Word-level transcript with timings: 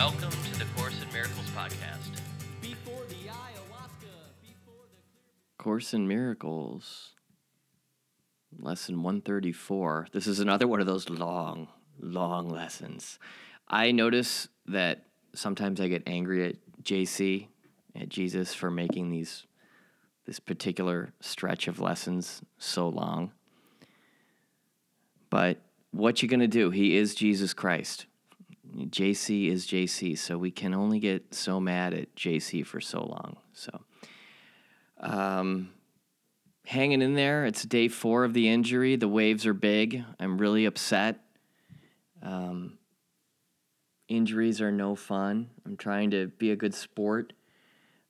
Welcome 0.00 0.30
to 0.30 0.58
the 0.58 0.64
Course 0.78 0.94
in 1.02 1.12
Miracles 1.12 1.46
podcast. 1.54 2.08
Before 2.62 3.04
the 3.10 3.16
ayahuasca, 3.16 4.14
before 4.40 4.86
the 4.88 5.62
Course 5.62 5.92
in 5.92 6.08
Miracles, 6.08 7.10
lesson 8.58 9.02
134. 9.02 10.06
This 10.10 10.26
is 10.26 10.40
another 10.40 10.66
one 10.66 10.80
of 10.80 10.86
those 10.86 11.10
long, 11.10 11.68
long 12.00 12.48
lessons. 12.48 13.18
I 13.68 13.92
notice 13.92 14.48
that 14.64 15.04
sometimes 15.34 15.82
I 15.82 15.88
get 15.88 16.04
angry 16.06 16.48
at 16.48 16.56
JC, 16.82 17.48
at 17.94 18.08
Jesus, 18.08 18.54
for 18.54 18.70
making 18.70 19.10
these 19.10 19.44
this 20.24 20.40
particular 20.40 21.12
stretch 21.20 21.68
of 21.68 21.78
lessons 21.78 22.40
so 22.56 22.88
long. 22.88 23.32
But 25.28 25.58
what 25.90 26.22
you 26.22 26.28
gonna 26.28 26.48
do? 26.48 26.70
He 26.70 26.96
is 26.96 27.14
Jesus 27.14 27.52
Christ. 27.52 28.06
JC 28.76 29.48
is 29.48 29.66
JC, 29.66 30.16
so 30.16 30.38
we 30.38 30.50
can 30.50 30.74
only 30.74 31.00
get 31.00 31.34
so 31.34 31.60
mad 31.60 31.94
at 31.94 32.14
JC 32.14 32.64
for 32.64 32.80
so 32.80 33.00
long. 33.00 33.36
So 33.52 33.80
um, 35.00 35.70
hanging 36.66 37.02
in 37.02 37.14
there. 37.14 37.46
It's 37.46 37.64
day 37.64 37.88
four 37.88 38.24
of 38.24 38.34
the 38.34 38.48
injury. 38.48 38.96
The 38.96 39.08
waves 39.08 39.46
are 39.46 39.54
big. 39.54 40.04
I'm 40.18 40.38
really 40.38 40.66
upset. 40.66 41.18
Um, 42.22 42.78
injuries 44.08 44.60
are 44.60 44.70
no 44.70 44.94
fun. 44.94 45.50
I'm 45.64 45.76
trying 45.76 46.10
to 46.10 46.28
be 46.28 46.50
a 46.50 46.56
good 46.56 46.74
sport, 46.74 47.32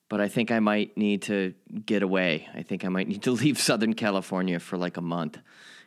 but 0.08 0.20
I 0.20 0.28
think 0.28 0.50
I 0.50 0.58
might 0.58 0.96
need 0.96 1.22
to 1.22 1.54
get 1.86 2.02
away. 2.02 2.48
I 2.54 2.62
think 2.62 2.84
I 2.84 2.88
might 2.88 3.08
need 3.08 3.22
to 3.22 3.30
leave 3.42 3.58
Southern 3.58 3.94
California 3.94 4.58
for 4.58 4.76
like 4.76 4.96
a 4.96 5.02
month 5.02 5.38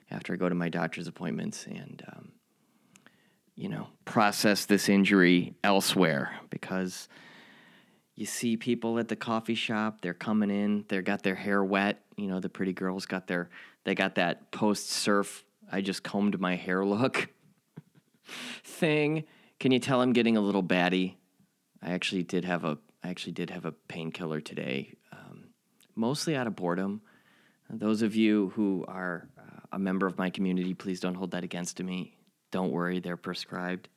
after 0.10 0.34
I 0.34 0.36
go 0.38 0.50
to 0.50 0.56
my 0.56 0.70
doctor's 0.70 1.08
appointments 1.08 1.66
and, 1.66 2.04
um, 2.08 2.32
you 3.56 3.70
know, 3.70 3.88
process 4.06 4.66
this 4.66 4.90
injury 4.90 5.56
elsewhere 5.64 6.36
because 6.50 7.08
you 8.16 8.26
see 8.26 8.58
people 8.58 9.00
at 9.00 9.08
the 9.08 9.16
coffee 9.16 9.56
shop 9.56 10.02
they're 10.02 10.14
coming 10.14 10.52
in 10.52 10.86
they've 10.88 11.04
got 11.04 11.24
their 11.24 11.36
hair 11.36 11.64
wet 11.64 12.04
you 12.16 12.28
know 12.28 12.40
the 12.40 12.50
pretty 12.50 12.74
girls 12.74 13.06
got 13.06 13.28
their 13.28 13.50
they 13.86 13.96
got 13.96 14.16
that 14.16 14.52
post 14.52 14.90
surf 14.90 15.44
i 15.72 15.82
just 15.82 16.04
combed 16.04 16.40
my 16.40 16.56
hair 16.56 16.86
look 16.86 17.30
thing. 18.64 19.26
Can 19.60 19.72
you 19.72 19.80
tell 19.80 20.02
i'm 20.02 20.14
getting 20.14 20.38
a 20.38 20.42
little 20.42 20.62
batty? 20.62 21.18
I 21.82 21.92
actually 21.92 22.24
did 22.24 22.46
have 22.46 22.64
a 22.64 22.78
i 23.04 23.10
actually 23.10 23.34
did 23.34 23.50
have 23.50 23.66
a 23.66 23.72
painkiller 23.72 24.42
today 24.42 24.94
um, 25.12 25.46
mostly 25.96 26.36
out 26.36 26.48
of 26.48 26.56
boredom. 26.56 27.02
Those 27.70 28.04
of 28.04 28.16
you 28.16 28.52
who 28.56 28.86
are 28.88 29.28
uh, 29.38 29.60
a 29.72 29.80
member 29.80 30.06
of 30.06 30.18
my 30.18 30.30
community 30.30 30.74
please 30.74 31.00
don't 31.00 31.16
hold 31.16 31.32
that 31.32 31.44
against 31.44 31.82
me 31.82 32.16
don't 32.54 32.72
worry 32.72 33.00
they're 33.00 33.18
prescribed 33.18 33.90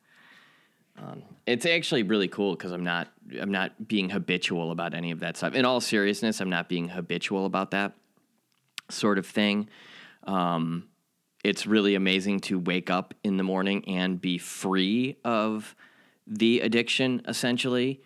um, 0.99 1.23
it's 1.47 1.67
actually 1.67 2.03
really 2.03 2.29
cool 2.29 2.55
because 2.55 2.73
I'm 2.73 2.85
not 2.85 3.09
I'm 3.41 3.51
not 3.51 3.87
being 3.87 4.11
habitual 4.11 4.71
about 4.71 4.95
any 4.95 5.11
of 5.11 5.21
that 5.21 5.37
stuff. 5.37 5.55
In 5.55 5.65
all 5.65 5.81
seriousness, 5.81 6.41
I'm 6.41 6.51
not 6.51 6.69
being 6.69 6.89
habitual 6.89 7.45
about 7.45 7.71
that 7.73 7.93
sort 8.89 9.19
of 9.19 9.27
thing. 9.27 9.69
Um, 10.25 10.89
it's 11.45 11.67
really 11.67 11.95
amazing 11.95 12.41
to 12.41 12.59
wake 12.59 12.91
up 12.91 13.15
in 13.23 13.37
the 13.37 13.43
morning 13.43 13.85
and 13.87 14.21
be 14.21 14.39
free 14.39 15.17
of 15.25 15.77
the 16.27 16.61
addiction, 16.61 17.23
essentially, 17.29 18.01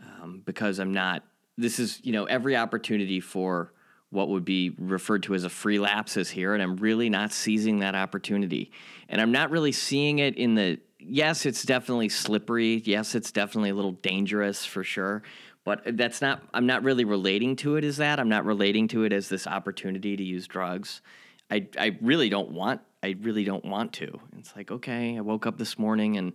um, 0.00 0.42
because 0.44 0.78
I'm 0.78 0.92
not. 0.92 1.24
This 1.56 1.78
is 1.78 2.00
you 2.04 2.12
know 2.12 2.24
every 2.24 2.54
opportunity 2.54 3.20
for 3.20 3.72
what 4.10 4.28
would 4.28 4.44
be 4.44 4.70
referred 4.78 5.22
to 5.24 5.34
as 5.34 5.44
a 5.44 5.50
free 5.50 5.78
lapse 5.78 6.16
is 6.16 6.30
here, 6.30 6.54
and 6.54 6.62
I'm 6.62 6.76
really 6.76 7.10
not 7.10 7.32
seizing 7.32 7.80
that 7.80 7.94
opportunity, 7.94 8.70
and 9.08 9.20
I'm 9.20 9.32
not 9.32 9.50
really 9.50 9.72
seeing 9.72 10.18
it 10.20 10.36
in 10.36 10.54
the 10.54 10.78
yes, 10.98 11.46
it's 11.46 11.62
definitely 11.62 12.08
slippery. 12.08 12.82
Yes, 12.84 13.14
it's 13.14 13.30
definitely 13.30 13.70
a 13.70 13.74
little 13.74 13.92
dangerous 13.92 14.64
for 14.64 14.82
sure. 14.84 15.22
But 15.64 15.96
that's 15.96 16.22
not, 16.22 16.42
I'm 16.54 16.66
not 16.66 16.84
really 16.84 17.04
relating 17.04 17.56
to 17.56 17.76
it 17.76 17.84
as 17.84 17.96
that. 17.96 18.20
I'm 18.20 18.28
not 18.28 18.44
relating 18.44 18.86
to 18.88 19.02
it 19.04 19.12
as 19.12 19.28
this 19.28 19.46
opportunity 19.46 20.16
to 20.16 20.22
use 20.22 20.46
drugs. 20.46 21.02
I, 21.50 21.66
I 21.78 21.96
really 22.00 22.28
don't 22.28 22.52
want, 22.52 22.82
I 23.02 23.16
really 23.20 23.44
don't 23.44 23.64
want 23.64 23.92
to. 23.94 24.20
It's 24.38 24.54
like, 24.54 24.70
okay, 24.70 25.16
I 25.16 25.20
woke 25.20 25.44
up 25.44 25.58
this 25.58 25.78
morning 25.78 26.18
and 26.18 26.32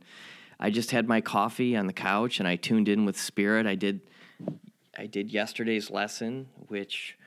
I 0.60 0.70
just 0.70 0.92
had 0.92 1.08
my 1.08 1.22
coffee 1.22 1.78
on 1.78 1.88
the 1.88 1.94
couch 1.94 2.40
and 2.40 2.48
I 2.48 2.58
tuned 2.58 2.90
in 2.90 3.06
with 3.06 3.18
spirit. 3.18 3.66
I 3.66 3.76
did, 3.76 4.02
I 4.98 5.06
did 5.06 5.32
yesterday's 5.32 5.90
lesson, 5.90 6.48
which 6.68 7.18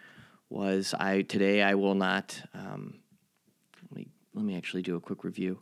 was 0.54 0.94
I, 0.98 1.22
today 1.22 1.62
I 1.62 1.74
will 1.74 1.96
not, 1.96 2.40
um, 2.54 3.00
let 3.82 3.98
me, 3.98 4.06
let 4.34 4.44
me 4.44 4.56
actually 4.56 4.82
do 4.82 4.94
a 4.94 5.00
quick 5.00 5.24
review. 5.24 5.58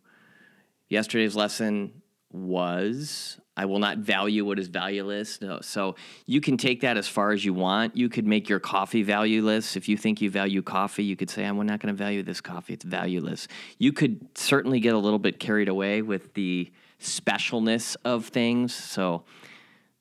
Yesterday's 0.88 1.34
lesson 1.34 2.02
was 2.30 3.38
I 3.56 3.64
will 3.64 3.78
not 3.78 3.98
value 3.98 4.44
what 4.44 4.58
is 4.58 4.68
valueless. 4.68 5.40
No. 5.40 5.60
So 5.60 5.96
you 6.26 6.40
can 6.42 6.58
take 6.58 6.82
that 6.82 6.96
as 6.98 7.08
far 7.08 7.32
as 7.32 7.44
you 7.44 7.54
want. 7.54 7.96
You 7.96 8.10
could 8.10 8.26
make 8.26 8.48
your 8.48 8.60
coffee 8.60 9.02
valueless. 9.02 9.76
If 9.76 9.88
you 9.88 9.96
think 9.96 10.20
you 10.20 10.30
value 10.30 10.62
coffee, 10.62 11.04
you 11.04 11.16
could 11.16 11.30
say, 11.30 11.44
I'm 11.44 11.56
not 11.66 11.80
going 11.80 11.94
to 11.94 11.98
value 11.98 12.22
this 12.22 12.40
coffee. 12.40 12.74
It's 12.74 12.84
valueless. 12.84 13.48
You 13.78 13.92
could 13.92 14.26
certainly 14.36 14.80
get 14.80 14.94
a 14.94 14.98
little 14.98 15.18
bit 15.18 15.38
carried 15.38 15.68
away 15.68 16.02
with 16.02 16.34
the 16.34 16.70
specialness 17.00 17.96
of 18.04 18.26
things. 18.26 18.74
So, 18.74 19.24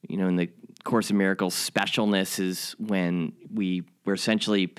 you 0.08 0.18
know, 0.18 0.28
in 0.28 0.36
the 0.36 0.50
Course 0.84 1.10
in 1.10 1.18
Miracles, 1.18 1.56
specialness 1.56 2.40
is 2.40 2.76
when 2.80 3.34
we, 3.54 3.84
we're 4.06 4.14
essentially 4.14 4.74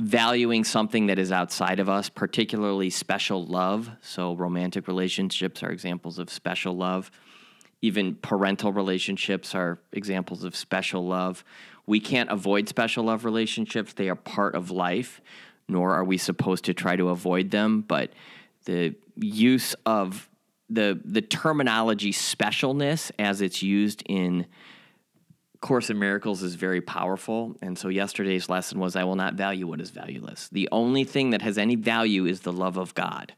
valuing 0.00 0.64
something 0.64 1.06
that 1.06 1.18
is 1.18 1.30
outside 1.30 1.80
of 1.80 1.88
us, 1.88 2.08
particularly 2.08 2.90
special 2.90 3.44
love. 3.46 3.90
So, 4.00 4.34
romantic 4.34 4.88
relationships 4.88 5.62
are 5.62 5.70
examples 5.70 6.18
of 6.18 6.30
special 6.30 6.76
love. 6.76 7.10
Even 7.82 8.14
parental 8.16 8.72
relationships 8.72 9.54
are 9.54 9.78
examples 9.92 10.44
of 10.44 10.56
special 10.56 11.06
love. 11.06 11.44
We 11.86 12.00
can't 12.00 12.30
avoid 12.30 12.68
special 12.68 13.04
love 13.04 13.24
relationships, 13.24 13.92
they 13.92 14.08
are 14.08 14.16
part 14.16 14.54
of 14.54 14.70
life, 14.70 15.20
nor 15.68 15.92
are 15.94 16.04
we 16.04 16.16
supposed 16.16 16.64
to 16.64 16.74
try 16.74 16.96
to 16.96 17.10
avoid 17.10 17.50
them. 17.50 17.82
But 17.82 18.12
the 18.64 18.94
use 19.16 19.74
of 19.84 20.28
the, 20.70 20.98
the 21.04 21.20
terminology 21.20 22.12
specialness 22.12 23.10
as 23.18 23.40
it's 23.42 23.62
used 23.62 24.02
in 24.06 24.46
Course 25.64 25.88
in 25.88 25.98
Miracles 25.98 26.42
is 26.42 26.56
very 26.56 26.82
powerful. 26.82 27.56
And 27.62 27.78
so 27.78 27.88
yesterday's 27.88 28.50
lesson 28.50 28.78
was 28.78 28.96
I 28.96 29.04
will 29.04 29.16
not 29.16 29.32
value 29.32 29.66
what 29.66 29.80
is 29.80 29.88
valueless. 29.88 30.50
The 30.52 30.68
only 30.70 31.04
thing 31.04 31.30
that 31.30 31.40
has 31.40 31.56
any 31.56 31.74
value 31.74 32.26
is 32.26 32.40
the 32.40 32.52
love 32.52 32.76
of 32.76 32.94
God. 32.94 33.32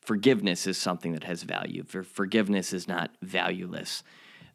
Forgiveness 0.00 0.68
is 0.68 0.78
something 0.78 1.12
that 1.14 1.24
has 1.24 1.42
value. 1.42 1.82
For 1.82 2.04
forgiveness 2.04 2.72
is 2.72 2.86
not 2.86 3.10
valueless. 3.20 4.04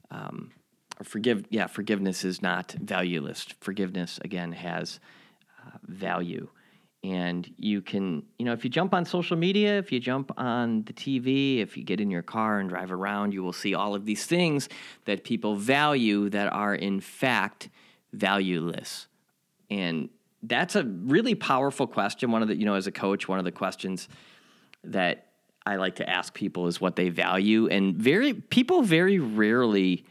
Um, 0.10 0.54
or 1.02 1.04
forgive, 1.04 1.44
yeah, 1.50 1.68
forgiveness 1.68 2.24
is 2.24 2.42
not 2.42 2.72
valueless. 2.80 3.46
Forgiveness 3.60 4.18
again 4.24 4.54
has 4.54 5.02
uh, 5.68 5.80
value. 5.84 6.48
And 7.04 7.52
you 7.58 7.82
can, 7.82 8.24
you 8.38 8.46
know, 8.46 8.54
if 8.54 8.64
you 8.64 8.70
jump 8.70 8.94
on 8.94 9.06
social 9.06 9.36
media, 9.36 9.80
if 9.80 9.92
you 9.92 10.00
jump 10.00 10.32
on 10.38 10.84
the 10.84 10.94
TV, 10.94 11.60
if 11.60 11.76
you 11.76 11.84
get 11.84 12.00
in 12.00 12.12
your 12.12 12.22
car 12.22 12.60
and 12.60 12.70
drive 12.70 12.92
around, 12.92 13.34
you 13.34 13.42
will 13.42 13.54
see 13.54 13.74
all 13.74 13.96
of 13.96 14.06
these 14.06 14.26
things 14.26 14.70
that 15.06 15.24
people 15.24 15.56
value 15.56 16.30
that 16.30 16.54
are 16.54 16.76
in 16.76 17.00
fact 17.00 17.70
valueless. 18.14 19.08
And 19.72 20.10
that's 20.44 20.76
a 20.76 20.84
really 20.84 21.34
powerful 21.34 21.88
question. 21.88 22.32
One 22.32 22.44
of 22.44 22.48
the, 22.48 22.56
you 22.56 22.66
know, 22.66 22.76
as 22.76 22.86
a 22.86 22.92
coach, 22.92 23.28
one 23.28 23.40
of 23.40 23.46
the 23.46 23.52
questions 23.52 24.08
that 24.84 25.28
I 25.66 25.78
like 25.78 25.96
to 25.96 26.10
ask 26.10 26.34
people 26.34 26.68
is 26.68 26.80
what 26.80 26.96
they 26.96 27.10
value. 27.10 27.68
And 27.68 27.96
very, 27.96 28.34
people 28.34 28.84
very 28.84 29.18
rarely 29.20 30.06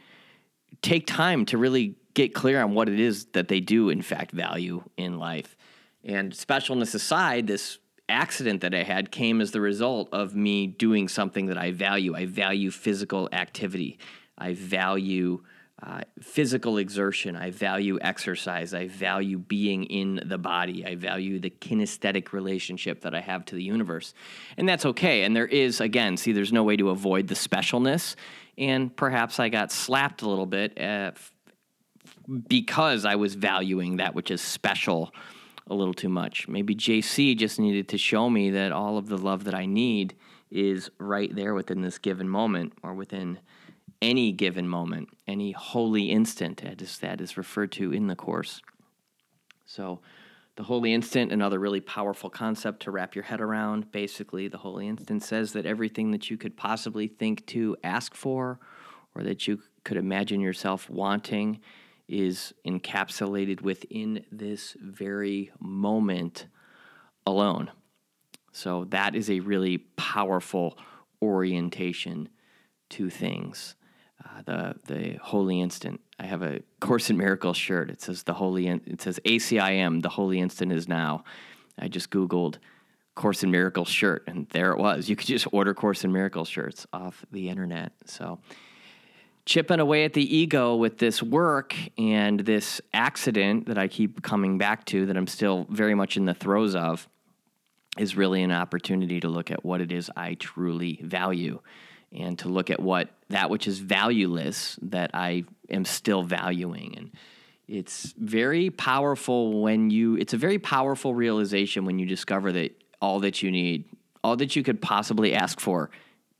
take 0.81 1.07
time 1.07 1.45
to 1.47 1.57
really 1.57 1.95
get 2.13 2.33
clear 2.33 2.61
on 2.61 2.73
what 2.73 2.89
it 2.89 2.99
is 2.99 3.25
that 3.27 3.47
they 3.47 3.59
do, 3.59 3.89
in 3.89 4.01
fact, 4.01 4.31
value 4.31 4.83
in 4.97 5.17
life. 5.17 5.55
And 6.03 6.31
specialness 6.31 6.95
aside, 6.95 7.47
this 7.47 7.77
accident 8.09 8.61
that 8.61 8.73
I 8.73 8.83
had 8.83 9.11
came 9.11 9.41
as 9.41 9.51
the 9.51 9.61
result 9.61 10.09
of 10.11 10.35
me 10.35 10.67
doing 10.67 11.07
something 11.07 11.47
that 11.47 11.57
I 11.57 11.71
value. 11.71 12.15
I 12.15 12.25
value 12.25 12.71
physical 12.71 13.29
activity. 13.31 13.99
I 14.37 14.53
value 14.53 15.43
uh, 15.81 16.01
physical 16.21 16.77
exertion. 16.77 17.35
I 17.35 17.49
value 17.49 17.97
exercise. 18.01 18.73
I 18.73 18.87
value 18.87 19.39
being 19.39 19.85
in 19.85 20.21
the 20.25 20.37
body. 20.37 20.85
I 20.85 20.95
value 20.95 21.39
the 21.39 21.49
kinesthetic 21.49 22.33
relationship 22.33 23.01
that 23.01 23.15
I 23.15 23.21
have 23.21 23.45
to 23.45 23.55
the 23.55 23.63
universe. 23.63 24.13
And 24.57 24.69
that's 24.69 24.85
okay. 24.85 25.23
And 25.23 25.35
there 25.35 25.47
is, 25.47 25.81
again, 25.81 26.17
see, 26.17 26.33
there's 26.33 26.53
no 26.53 26.63
way 26.63 26.77
to 26.77 26.89
avoid 26.89 27.27
the 27.27 27.35
specialness. 27.35 28.15
And 28.57 28.95
perhaps 28.95 29.39
I 29.39 29.49
got 29.49 29.71
slapped 29.71 30.21
a 30.21 30.29
little 30.29 30.45
bit 30.45 30.79
uh, 30.79 31.11
because 32.47 33.05
I 33.05 33.15
was 33.15 33.33
valuing 33.33 33.97
that 33.97 34.13
which 34.13 34.29
is 34.29 34.41
special 34.41 35.11
a 35.67 35.75
little 35.75 35.93
too 35.93 36.09
much. 36.09 36.47
Maybe 36.47 36.75
JC 36.75 37.37
just 37.37 37.59
needed 37.59 37.87
to 37.89 37.97
show 37.97 38.29
me 38.29 38.49
that 38.51 38.71
all 38.71 38.97
of 38.97 39.07
the 39.07 39.17
love 39.17 39.45
that 39.45 39.55
I 39.55 39.65
need 39.65 40.15
is 40.49 40.89
right 40.97 41.33
there 41.33 41.53
within 41.53 41.81
this 41.81 41.97
given 41.97 42.27
moment 42.27 42.73
or 42.83 42.93
within 42.93 43.39
any 44.01 44.31
given 44.31 44.67
moment, 44.67 45.09
any 45.27 45.51
holy 45.51 46.09
instant, 46.09 46.63
as 46.63 46.97
that 46.99 47.21
is 47.21 47.37
referred 47.37 47.71
to 47.73 47.93
in 47.93 48.07
the 48.07 48.15
Course. 48.15 48.61
So, 49.65 50.01
the 50.57 50.63
holy 50.63 50.93
instant, 50.93 51.31
another 51.31 51.59
really 51.59 51.79
powerful 51.79 52.29
concept 52.29 52.81
to 52.81 52.91
wrap 52.91 53.15
your 53.15 53.23
head 53.23 53.39
around. 53.39 53.91
Basically, 53.91 54.49
the 54.49 54.57
holy 54.57 54.87
instant 54.87 55.23
says 55.23 55.53
that 55.53 55.65
everything 55.65 56.11
that 56.11 56.29
you 56.29 56.37
could 56.37 56.57
possibly 56.57 57.07
think 57.07 57.45
to 57.47 57.77
ask 57.83 58.13
for 58.13 58.59
or 59.15 59.23
that 59.23 59.47
you 59.47 59.61
could 59.85 59.97
imagine 59.97 60.41
yourself 60.41 60.89
wanting 60.89 61.61
is 62.11 62.53
encapsulated 62.67 63.61
within 63.61 64.25
this 64.31 64.75
very 64.81 65.51
moment 65.59 66.47
alone. 67.25 67.71
So 68.51 68.85
that 68.89 69.15
is 69.15 69.29
a 69.29 69.39
really 69.39 69.77
powerful 69.95 70.77
orientation 71.21 72.29
to 72.89 73.09
things. 73.09 73.75
Uh, 74.23 74.41
the 74.45 74.75
the 74.93 75.19
holy 75.21 75.61
instant. 75.61 76.01
I 76.19 76.25
have 76.25 76.43
a 76.43 76.61
Course 76.79 77.09
in 77.09 77.17
Miracles 77.17 77.57
shirt. 77.57 77.89
It 77.89 78.01
says 78.01 78.23
the 78.23 78.33
holy. 78.33 78.67
In, 78.67 78.81
it 78.85 79.01
says 79.01 79.19
ACIM. 79.25 80.03
The 80.03 80.09
holy 80.09 80.39
instant 80.39 80.71
is 80.71 80.87
now. 80.87 81.23
I 81.79 81.87
just 81.87 82.11
googled 82.11 82.57
Course 83.15 83.41
in 83.43 83.49
Miracles 83.49 83.87
shirt, 83.87 84.23
and 84.27 84.47
there 84.49 84.71
it 84.73 84.77
was. 84.77 85.09
You 85.09 85.15
could 85.15 85.27
just 85.27 85.47
order 85.51 85.73
Course 85.73 86.03
in 86.03 86.11
Miracles 86.11 86.49
shirts 86.49 86.85
off 86.93 87.25
the 87.31 87.49
internet. 87.49 87.93
So 88.05 88.39
chipping 89.45 89.79
away 89.79 90.03
at 90.03 90.13
the 90.13 90.35
ego 90.35 90.75
with 90.75 90.97
this 90.97 91.21
work 91.21 91.75
and 91.97 92.41
this 92.41 92.81
accident 92.93 93.67
that 93.67 93.77
I 93.77 93.87
keep 93.87 94.21
coming 94.21 94.57
back 94.57 94.85
to 94.87 95.05
that 95.07 95.17
I'm 95.17 95.27
still 95.27 95.65
very 95.69 95.95
much 95.95 96.17
in 96.17 96.25
the 96.25 96.33
throes 96.33 96.75
of 96.75 97.07
is 97.97 98.15
really 98.15 98.43
an 98.43 98.51
opportunity 98.51 99.19
to 99.19 99.27
look 99.27 99.51
at 99.51 99.65
what 99.65 99.81
it 99.81 99.91
is 99.91 100.09
I 100.15 100.35
truly 100.35 100.99
value 101.03 101.59
and 102.13 102.37
to 102.39 102.49
look 102.49 102.69
at 102.69 102.79
what 102.79 103.09
that 103.29 103.49
which 103.49 103.67
is 103.67 103.79
valueless 103.79 104.77
that 104.81 105.11
I 105.13 105.45
am 105.69 105.85
still 105.85 106.23
valuing. 106.23 106.95
And 106.97 107.11
it's 107.67 108.13
very 108.17 108.69
powerful 108.69 109.61
when 109.61 109.89
you, 109.89 110.15
it's 110.17 110.33
a 110.33 110.37
very 110.37 110.59
powerful 110.59 111.15
realization 111.15 111.85
when 111.85 111.99
you 111.99 112.05
discover 112.05 112.51
that 112.51 112.75
all 113.01 113.21
that 113.21 113.41
you 113.41 113.49
need, 113.49 113.85
all 114.23 114.35
that 114.37 114.55
you 114.55 114.63
could 114.63 114.81
possibly 114.81 115.33
ask 115.33 115.59
for 115.59 115.89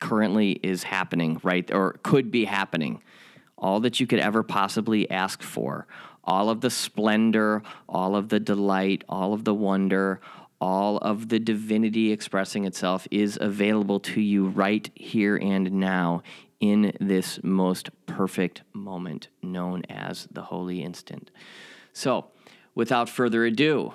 currently 0.02 0.60
is 0.64 0.84
happening, 0.84 1.40
right? 1.44 1.72
Or 1.72 1.94
could 2.04 2.30
be 2.30 2.44
happening. 2.44 3.02
All 3.58 3.80
that 3.82 4.02
you 4.02 4.08
could 4.08 4.20
ever 4.20 4.44
possibly 4.44 5.10
ask 5.10 5.42
for, 5.42 5.88
all 6.24 6.50
of 6.50 6.62
the 6.62 6.70
splendor, 6.70 7.64
all 7.88 8.16
of 8.16 8.30
the 8.30 8.40
delight, 8.40 9.04
all 9.08 9.34
of 9.34 9.46
the 9.46 9.54
wonder, 9.54 10.20
all 10.60 10.98
of 10.98 11.30
the 11.30 11.40
divinity 11.40 12.12
expressing 12.12 12.66
itself 12.66 13.08
is 13.10 13.38
available 13.42 14.00
to 14.00 14.22
you 14.22 14.48
right 14.48 14.90
here 14.94 15.38
and 15.38 15.72
now 15.72 16.22
in 16.60 16.96
this 17.00 17.40
most 17.44 17.90
perfect 18.06 18.62
moment 18.72 19.30
known 19.42 19.82
as 19.90 20.28
the 20.32 20.44
holy 20.44 20.84
instant. 20.84 21.32
So, 21.94 22.28
without 22.76 23.10
further 23.10 23.46
ado, 23.46 23.94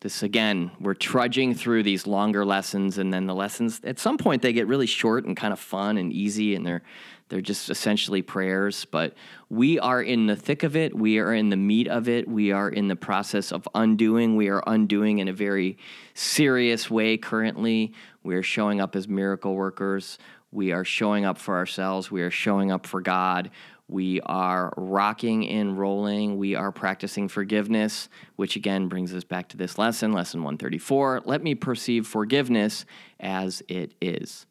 this 0.00 0.22
again, 0.22 0.70
we're 0.80 0.94
trudging 0.94 1.54
through 1.54 1.82
these 1.82 2.06
longer 2.06 2.44
lessons, 2.44 2.98
and 2.98 3.12
then 3.12 3.26
the 3.26 3.34
lessons 3.34 3.80
at 3.84 3.98
some 3.98 4.18
point 4.18 4.42
they 4.42 4.52
get 4.52 4.66
really 4.66 4.86
short 4.86 5.24
and 5.24 5.36
kind 5.36 5.52
of 5.52 5.58
fun 5.58 5.98
and 5.98 6.12
easy, 6.12 6.54
and 6.54 6.66
they're 6.66 6.82
they're 7.28 7.40
just 7.42 7.68
essentially 7.68 8.22
prayers, 8.22 8.86
but 8.86 9.14
we 9.50 9.78
are 9.78 10.02
in 10.02 10.26
the 10.26 10.36
thick 10.36 10.62
of 10.62 10.76
it. 10.76 10.96
We 10.96 11.18
are 11.18 11.34
in 11.34 11.50
the 11.50 11.56
meat 11.56 11.86
of 11.86 12.08
it. 12.08 12.26
We 12.26 12.52
are 12.52 12.70
in 12.70 12.88
the 12.88 12.96
process 12.96 13.52
of 13.52 13.68
undoing. 13.74 14.34
We 14.36 14.48
are 14.48 14.62
undoing 14.66 15.18
in 15.18 15.28
a 15.28 15.32
very 15.32 15.76
serious 16.14 16.90
way 16.90 17.18
currently. 17.18 17.92
We 18.22 18.34
are 18.34 18.42
showing 18.42 18.80
up 18.80 18.96
as 18.96 19.08
miracle 19.08 19.54
workers. 19.54 20.18
We 20.50 20.72
are 20.72 20.84
showing 20.84 21.26
up 21.26 21.36
for 21.36 21.56
ourselves. 21.56 22.10
We 22.10 22.22
are 22.22 22.30
showing 22.30 22.72
up 22.72 22.86
for 22.86 23.02
God. 23.02 23.50
We 23.88 24.20
are 24.20 24.74
rocking 24.76 25.48
and 25.48 25.78
rolling. 25.78 26.36
We 26.36 26.54
are 26.54 26.70
practicing 26.70 27.26
forgiveness, 27.28 28.10
which 28.36 28.54
again 28.54 28.88
brings 28.88 29.14
us 29.14 29.24
back 29.24 29.48
to 29.48 29.56
this 29.56 29.78
lesson, 29.78 30.12
lesson 30.12 30.40
134. 30.42 31.22
Let 31.24 31.42
me 31.42 31.54
perceive 31.54 32.06
forgiveness 32.06 32.84
as 33.18 33.62
it 33.66 33.94
is. 34.02 34.44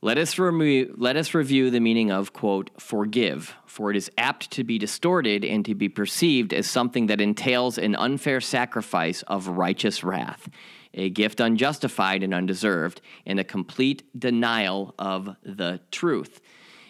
Let 0.00 0.18
us, 0.18 0.38
remo- 0.38 0.94
let 0.96 1.16
us 1.16 1.34
review 1.34 1.70
the 1.70 1.80
meaning 1.80 2.12
of, 2.12 2.32
quote, 2.32 2.70
forgive, 2.78 3.56
for 3.66 3.90
it 3.90 3.96
is 3.96 4.12
apt 4.16 4.50
to 4.52 4.62
be 4.62 4.78
distorted 4.78 5.44
and 5.44 5.64
to 5.64 5.74
be 5.74 5.88
perceived 5.88 6.52
as 6.52 6.68
something 6.68 7.06
that 7.06 7.20
entails 7.20 7.78
an 7.78 7.96
unfair 7.96 8.40
sacrifice 8.40 9.22
of 9.22 9.48
righteous 9.48 10.04
wrath, 10.04 10.48
a 10.94 11.10
gift 11.10 11.40
unjustified 11.40 12.22
and 12.22 12.32
undeserved, 12.32 13.00
and 13.26 13.40
a 13.40 13.44
complete 13.44 14.04
denial 14.16 14.94
of 14.98 15.34
the 15.42 15.80
truth. 15.90 16.40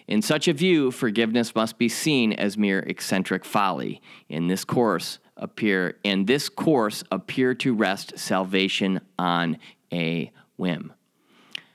In 0.08 0.22
such 0.22 0.48
a 0.48 0.54
view, 0.54 0.90
forgiveness 0.90 1.54
must 1.54 1.76
be 1.76 1.88
seen 1.88 2.32
as 2.32 2.56
mere 2.56 2.78
eccentric 2.80 3.44
folly. 3.44 4.00
In 4.30 4.48
this 4.48 4.64
course 4.64 5.18
appear 5.36 5.98
in 6.02 6.24
this 6.24 6.48
course 6.48 7.04
appear 7.12 7.54
to 7.54 7.74
rest 7.74 8.18
salvation 8.18 9.00
on 9.18 9.58
a 9.92 10.32
whim. 10.56 10.94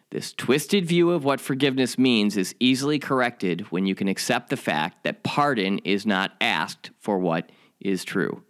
This 0.10 0.34
twisted 0.34 0.86
view 0.86 1.12
of 1.12 1.24
what 1.24 1.40
forgiveness 1.40 1.98
means 1.98 2.36
is 2.36 2.56
easily 2.60 3.00
corrected 3.00 3.62
when 3.72 3.86
you 3.86 3.96
can 3.96 4.08
accept 4.08 4.50
the 4.50 4.58
fact 4.58 5.04
that 5.04 5.24
pardon 5.24 5.80
is 5.80 6.06
not 6.06 6.34
asked 6.42 6.90
for 7.00 7.20
what 7.20 7.52
is 7.80 8.04
true. 8.04 8.44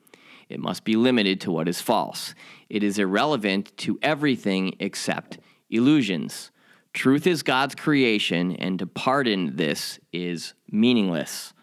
It 0.50 0.60
must 0.60 0.84
be 0.86 0.96
limited 0.96 1.42
to 1.42 1.52
what 1.52 1.68
is 1.68 1.82
false. 1.82 2.36
It 2.70 2.84
is 2.84 3.00
irrelevant 3.00 3.76
to 3.80 4.00
everything 4.02 4.76
except 4.80 5.40
illusions. 5.70 6.52
Truth 6.94 7.26
is 7.26 7.42
God's 7.42 7.74
creation, 7.74 8.56
and 8.56 8.78
to 8.78 8.86
pardon 8.86 9.56
this 9.56 10.00
is 10.12 10.54
meaningless. 10.72 11.54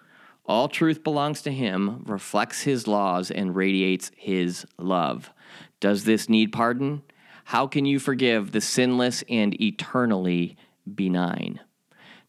All 0.45 0.69
truth 0.69 1.05
belongs 1.05 1.41
to 1.43 1.53
Him, 1.53 2.03
reflects 2.05 2.63
His 2.63 2.89
laws, 2.89 3.31
and 3.31 3.55
radiates 3.55 4.11
His 4.17 4.67
love. 4.77 5.31
Does 5.79 6.03
this 6.03 6.29
need 6.29 6.53
pardon? 6.53 7.03
How 7.45 7.69
can 7.69 7.85
you 7.85 8.01
forgive 8.01 8.51
the 8.51 8.61
sinless 8.61 9.23
and 9.29 9.61
eternally 9.61 10.57
benign? 10.93 11.61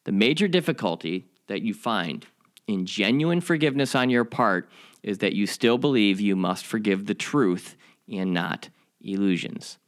The 0.04 0.12
major 0.12 0.48
difficulty 0.48 1.26
that 1.48 1.64
you 1.64 1.74
find 1.74 2.28
in 2.68 2.86
genuine 2.86 3.42
forgiveness 3.42 3.96
on 3.96 4.12
your 4.12 4.26
part 4.26 4.70
is 5.02 5.18
that 5.18 5.34
you 5.34 5.48
still 5.48 5.80
believe 5.80 6.22
you 6.22 6.36
must 6.36 6.66
forgive 6.66 7.08
the 7.08 7.16
truth 7.16 7.76
and 8.08 8.32
not 8.32 8.70
illusions. 9.02 9.80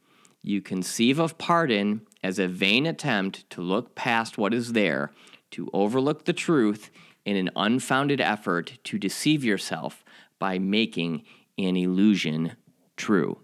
You 0.42 0.60
conceive 0.60 1.18
of 1.18 1.38
pardon 1.38 2.02
as 2.24 2.38
a 2.38 2.48
vain 2.48 2.86
attempt 2.86 3.48
to 3.50 3.60
look 3.60 3.94
past 3.94 4.38
what 4.38 4.54
is 4.54 4.72
there, 4.72 5.12
to 5.50 5.68
overlook 5.74 6.24
the 6.24 6.32
truth 6.32 6.90
in 7.26 7.36
an 7.36 7.50
unfounded 7.54 8.18
effort 8.18 8.78
to 8.82 8.98
deceive 8.98 9.44
yourself 9.44 10.02
by 10.38 10.58
making 10.58 11.22
an 11.58 11.76
illusion 11.76 12.52
true. 12.96 13.38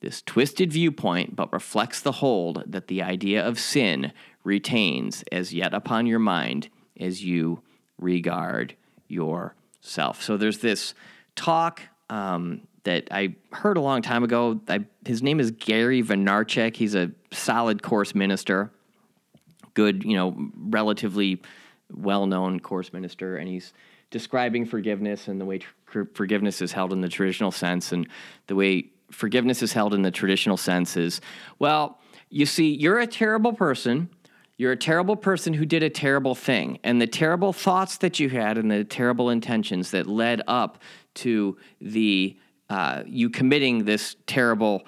This 0.00 0.22
twisted 0.22 0.72
viewpoint 0.72 1.36
but 1.36 1.52
reflects 1.52 2.00
the 2.00 2.12
hold 2.12 2.64
that 2.66 2.88
the 2.88 3.02
idea 3.02 3.46
of 3.46 3.58
sin 3.58 4.12
retains 4.42 5.22
as 5.30 5.52
yet 5.52 5.74
upon 5.74 6.06
your 6.06 6.18
mind 6.18 6.70
as 6.98 7.22
you 7.22 7.60
regard 7.98 8.74
yourself. 9.06 10.22
So 10.22 10.38
there's 10.38 10.60
this 10.60 10.94
talk 11.36 11.82
um, 12.10 12.62
that 12.84 13.08
I 13.10 13.34
heard 13.52 13.76
a 13.76 13.80
long 13.80 14.02
time 14.02 14.24
ago. 14.24 14.60
I, 14.68 14.84
his 15.04 15.22
name 15.22 15.40
is 15.40 15.50
Gary 15.50 16.02
Vaynerchuk. 16.02 16.76
He's 16.76 16.94
a 16.94 17.10
solid 17.32 17.82
course 17.82 18.14
minister, 18.14 18.70
good, 19.74 20.04
you 20.04 20.16
know, 20.16 20.50
relatively 20.56 21.42
well-known 21.94 22.60
course 22.60 22.92
minister, 22.92 23.36
and 23.36 23.48
he's 23.48 23.72
describing 24.10 24.64
forgiveness 24.64 25.28
and 25.28 25.40
the 25.40 25.44
way 25.44 25.58
tr- 25.58 26.02
forgiveness 26.14 26.62
is 26.62 26.72
held 26.72 26.92
in 26.92 27.00
the 27.00 27.08
traditional 27.08 27.50
sense 27.50 27.92
and 27.92 28.08
the 28.46 28.54
way 28.54 28.90
forgiveness 29.10 29.62
is 29.62 29.72
held 29.72 29.94
in 29.94 30.02
the 30.02 30.10
traditional 30.10 30.56
sense 30.56 30.96
is 30.96 31.20
well, 31.58 31.98
you 32.30 32.46
see, 32.46 32.74
you're 32.74 32.98
a 32.98 33.06
terrible 33.06 33.52
person. 33.52 34.08
You're 34.56 34.72
a 34.72 34.76
terrible 34.76 35.14
person 35.14 35.54
who 35.54 35.64
did 35.64 35.82
a 35.82 35.90
terrible 35.90 36.34
thing. 36.34 36.80
And 36.82 37.00
the 37.00 37.06
terrible 37.06 37.52
thoughts 37.52 37.98
that 37.98 38.18
you 38.18 38.28
had 38.28 38.58
and 38.58 38.70
the 38.70 38.82
terrible 38.84 39.30
intentions 39.30 39.92
that 39.92 40.06
led 40.06 40.42
up 40.48 40.82
to 41.18 41.56
the 41.80 42.36
uh, 42.70 43.02
you 43.06 43.30
committing 43.30 43.84
this 43.84 44.16
terrible 44.26 44.84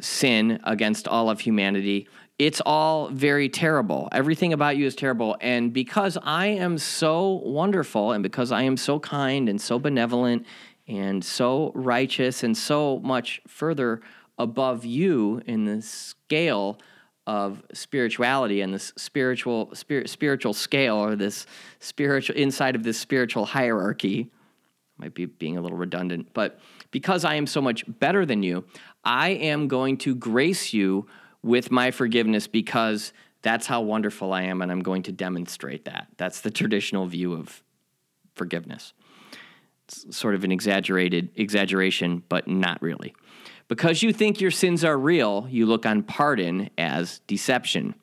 sin 0.00 0.60
against 0.64 1.06
all 1.06 1.30
of 1.30 1.40
humanity, 1.40 2.08
it's 2.38 2.60
all 2.64 3.08
very 3.08 3.48
terrible. 3.48 4.08
Everything 4.12 4.52
about 4.52 4.76
you 4.76 4.86
is 4.86 4.94
terrible. 4.94 5.36
And 5.40 5.72
because 5.72 6.16
I 6.22 6.46
am 6.46 6.78
so 6.78 7.42
wonderful 7.44 8.12
and 8.12 8.22
because 8.22 8.52
I 8.52 8.62
am 8.62 8.76
so 8.76 9.00
kind 9.00 9.48
and 9.48 9.60
so 9.60 9.78
benevolent 9.78 10.46
and 10.86 11.24
so 11.24 11.72
righteous 11.74 12.44
and 12.44 12.56
so 12.56 13.00
much 13.00 13.40
further 13.46 14.00
above 14.38 14.84
you 14.84 15.42
in 15.46 15.64
the 15.64 15.82
scale 15.82 16.78
of 17.26 17.62
spirituality 17.74 18.62
and 18.62 18.72
this 18.72 18.92
spiritual 18.96 19.74
spirit, 19.74 20.08
spiritual 20.08 20.54
scale 20.54 20.96
or 20.96 21.16
this 21.16 21.44
spiritual 21.80 22.36
inside 22.36 22.74
of 22.74 22.84
this 22.84 22.98
spiritual 22.98 23.44
hierarchy 23.44 24.30
might 24.98 25.14
be 25.14 25.26
being 25.26 25.56
a 25.56 25.60
little 25.60 25.78
redundant 25.78 26.28
but 26.34 26.58
because 26.90 27.24
i 27.24 27.34
am 27.34 27.46
so 27.46 27.60
much 27.60 27.84
better 28.00 28.24
than 28.26 28.42
you 28.42 28.64
i 29.04 29.30
am 29.30 29.68
going 29.68 29.96
to 29.96 30.14
grace 30.14 30.72
you 30.72 31.06
with 31.42 31.70
my 31.70 31.90
forgiveness 31.90 32.46
because 32.46 33.12
that's 33.42 33.66
how 33.66 33.80
wonderful 33.80 34.32
i 34.32 34.42
am 34.42 34.62
and 34.62 34.70
i'm 34.70 34.82
going 34.82 35.02
to 35.02 35.12
demonstrate 35.12 35.84
that 35.84 36.08
that's 36.16 36.40
the 36.40 36.50
traditional 36.50 37.06
view 37.06 37.32
of 37.32 37.62
forgiveness 38.34 38.92
It's 39.88 40.16
sort 40.16 40.34
of 40.34 40.44
an 40.44 40.52
exaggerated 40.52 41.30
exaggeration, 41.34 42.22
but 42.28 42.46
not 42.46 42.80
really. 42.80 43.14
Because 43.68 44.02
you 44.02 44.12
think 44.12 44.40
your 44.40 44.50
sins 44.50 44.84
are 44.84 44.96
real, 44.96 45.46
you 45.50 45.66
look 45.66 45.84
on 45.84 46.02
pardon 46.02 46.70
as 46.78 47.20
deception. 47.26 47.94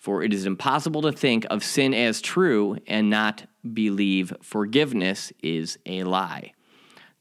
For 0.00 0.22
it 0.22 0.32
is 0.32 0.46
impossible 0.46 1.02
to 1.02 1.12
think 1.12 1.46
of 1.50 1.62
sin 1.62 1.92
as 1.92 2.22
true 2.22 2.78
and 2.86 3.10
not 3.10 3.44
believe 3.74 4.32
forgiveness 4.40 5.30
is 5.42 5.78
a 5.84 6.04
lie. 6.04 6.54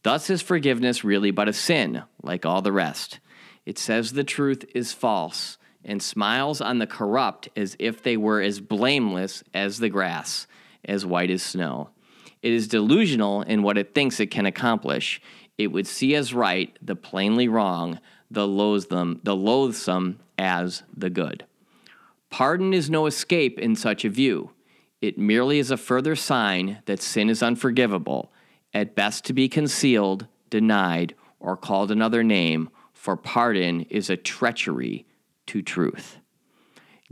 Thus 0.04 0.30
is 0.30 0.42
forgiveness 0.42 1.04
really 1.04 1.32
but 1.32 1.50
a 1.50 1.54
sin, 1.54 2.04
like 2.24 2.46
all 2.46 2.62
the 2.62 2.72
rest. 2.72 3.20
It 3.66 3.78
says 3.78 4.14
the 4.14 4.24
truth 4.24 4.64
is 4.74 4.94
false 4.94 5.58
and 5.84 6.02
smiles 6.02 6.62
on 6.62 6.80
the 6.80 6.88
corrupt 6.88 7.50
as 7.58 7.76
if 7.80 8.02
they 8.02 8.16
were 8.16 8.42
as 8.42 8.62
blameless 8.62 9.44
as 9.54 9.80
the 9.80 9.90
grass, 9.90 10.48
as 10.86 11.06
white 11.06 11.30
as 11.30 11.44
snow. 11.44 11.90
It 12.42 12.54
is 12.54 12.70
delusional 12.70 13.42
in 13.42 13.62
what 13.62 13.78
it 13.78 13.94
thinks 13.94 14.22
it 14.22 14.32
can 14.32 14.46
accomplish. 14.46 15.22
It 15.58 15.68
would 15.68 15.86
see 15.86 16.16
as 16.16 16.34
right 16.34 16.78
the 16.82 16.96
plainly 16.96 17.50
wrong, 17.50 18.00
the 18.32 18.48
loathsome, 18.48 19.20
the 19.24 19.36
loathsome 19.36 20.20
as 20.38 20.84
the 20.96 21.10
good. 21.10 21.44
Pardon 22.30 22.74
is 22.74 22.90
no 22.90 23.06
escape 23.06 23.60
in 23.60 23.76
such 23.76 24.06
a 24.06 24.10
view. 24.10 24.52
It 25.02 25.18
merely 25.18 25.60
is 25.60 25.72
a 25.72 25.78
further 25.78 26.16
sign 26.16 26.82
that 26.86 27.02
sin 27.02 27.30
is 27.30 27.42
unforgivable, 27.42 28.32
at 28.74 28.96
best 28.96 29.26
to 29.26 29.34
be 29.34 29.50
concealed, 29.50 30.28
denied, 30.50 31.16
or 31.40 31.58
called 31.58 31.90
another 31.92 32.24
name, 32.24 32.70
for 32.94 33.16
pardon 33.16 33.82
is 33.90 34.10
a 34.10 34.18
treachery 34.18 35.06
to 35.48 35.62
truth. 35.62 36.18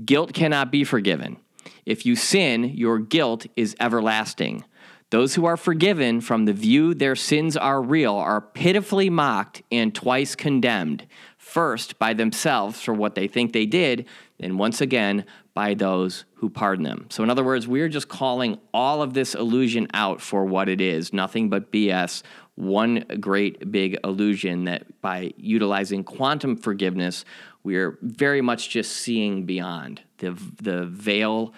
Guilt 0.03 0.33
cannot 0.33 0.71
be 0.71 0.83
forgiven. 0.83 1.37
If 1.85 2.05
you 2.05 2.15
sin, 2.15 2.65
your 2.65 2.99
guilt 2.99 3.47
is 3.55 3.75
everlasting. 3.79 4.63
Those 5.09 5.35
who 5.35 5.45
are 5.45 5.57
forgiven 5.57 6.19
from 6.19 6.45
the 6.45 6.53
view 6.53 6.93
their 6.93 7.15
sins 7.15 7.55
are 7.55 7.81
real 7.81 8.15
are 8.15 8.41
pitifully 8.41 9.09
mocked 9.09 9.63
and 9.71 9.95
twice 9.95 10.35
condemned, 10.35 11.07
first 11.37 11.97
by 11.97 12.13
themselves 12.13 12.81
for 12.81 12.93
what 12.93 13.15
they 13.15 13.27
think 13.27 13.53
they 13.53 13.65
did, 13.65 14.05
and 14.39 14.59
once 14.59 14.81
again 14.81 15.25
by 15.53 15.73
those 15.73 16.25
who 16.35 16.49
pardon 16.49 16.83
them. 16.83 17.07
So, 17.09 17.23
in 17.23 17.29
other 17.29 17.43
words, 17.43 17.67
we're 17.67 17.89
just 17.89 18.07
calling 18.07 18.59
all 18.73 19.01
of 19.01 19.13
this 19.13 19.33
illusion 19.33 19.87
out 19.93 20.21
for 20.21 20.45
what 20.45 20.69
it 20.69 20.81
is 20.81 21.13
nothing 21.13 21.49
but 21.49 21.71
BS, 21.71 22.23
one 22.55 23.05
great 23.19 23.71
big 23.71 23.97
illusion 24.03 24.65
that 24.65 25.01
by 25.01 25.33
utilizing 25.37 26.03
quantum 26.03 26.55
forgiveness, 26.55 27.25
we're 27.63 27.97
very 28.01 28.41
much 28.41 28.69
just 28.69 28.91
seeing 28.91 29.45
beyond 29.45 30.01
the, 30.19 30.31
the 30.61 30.85
veil 30.85 31.53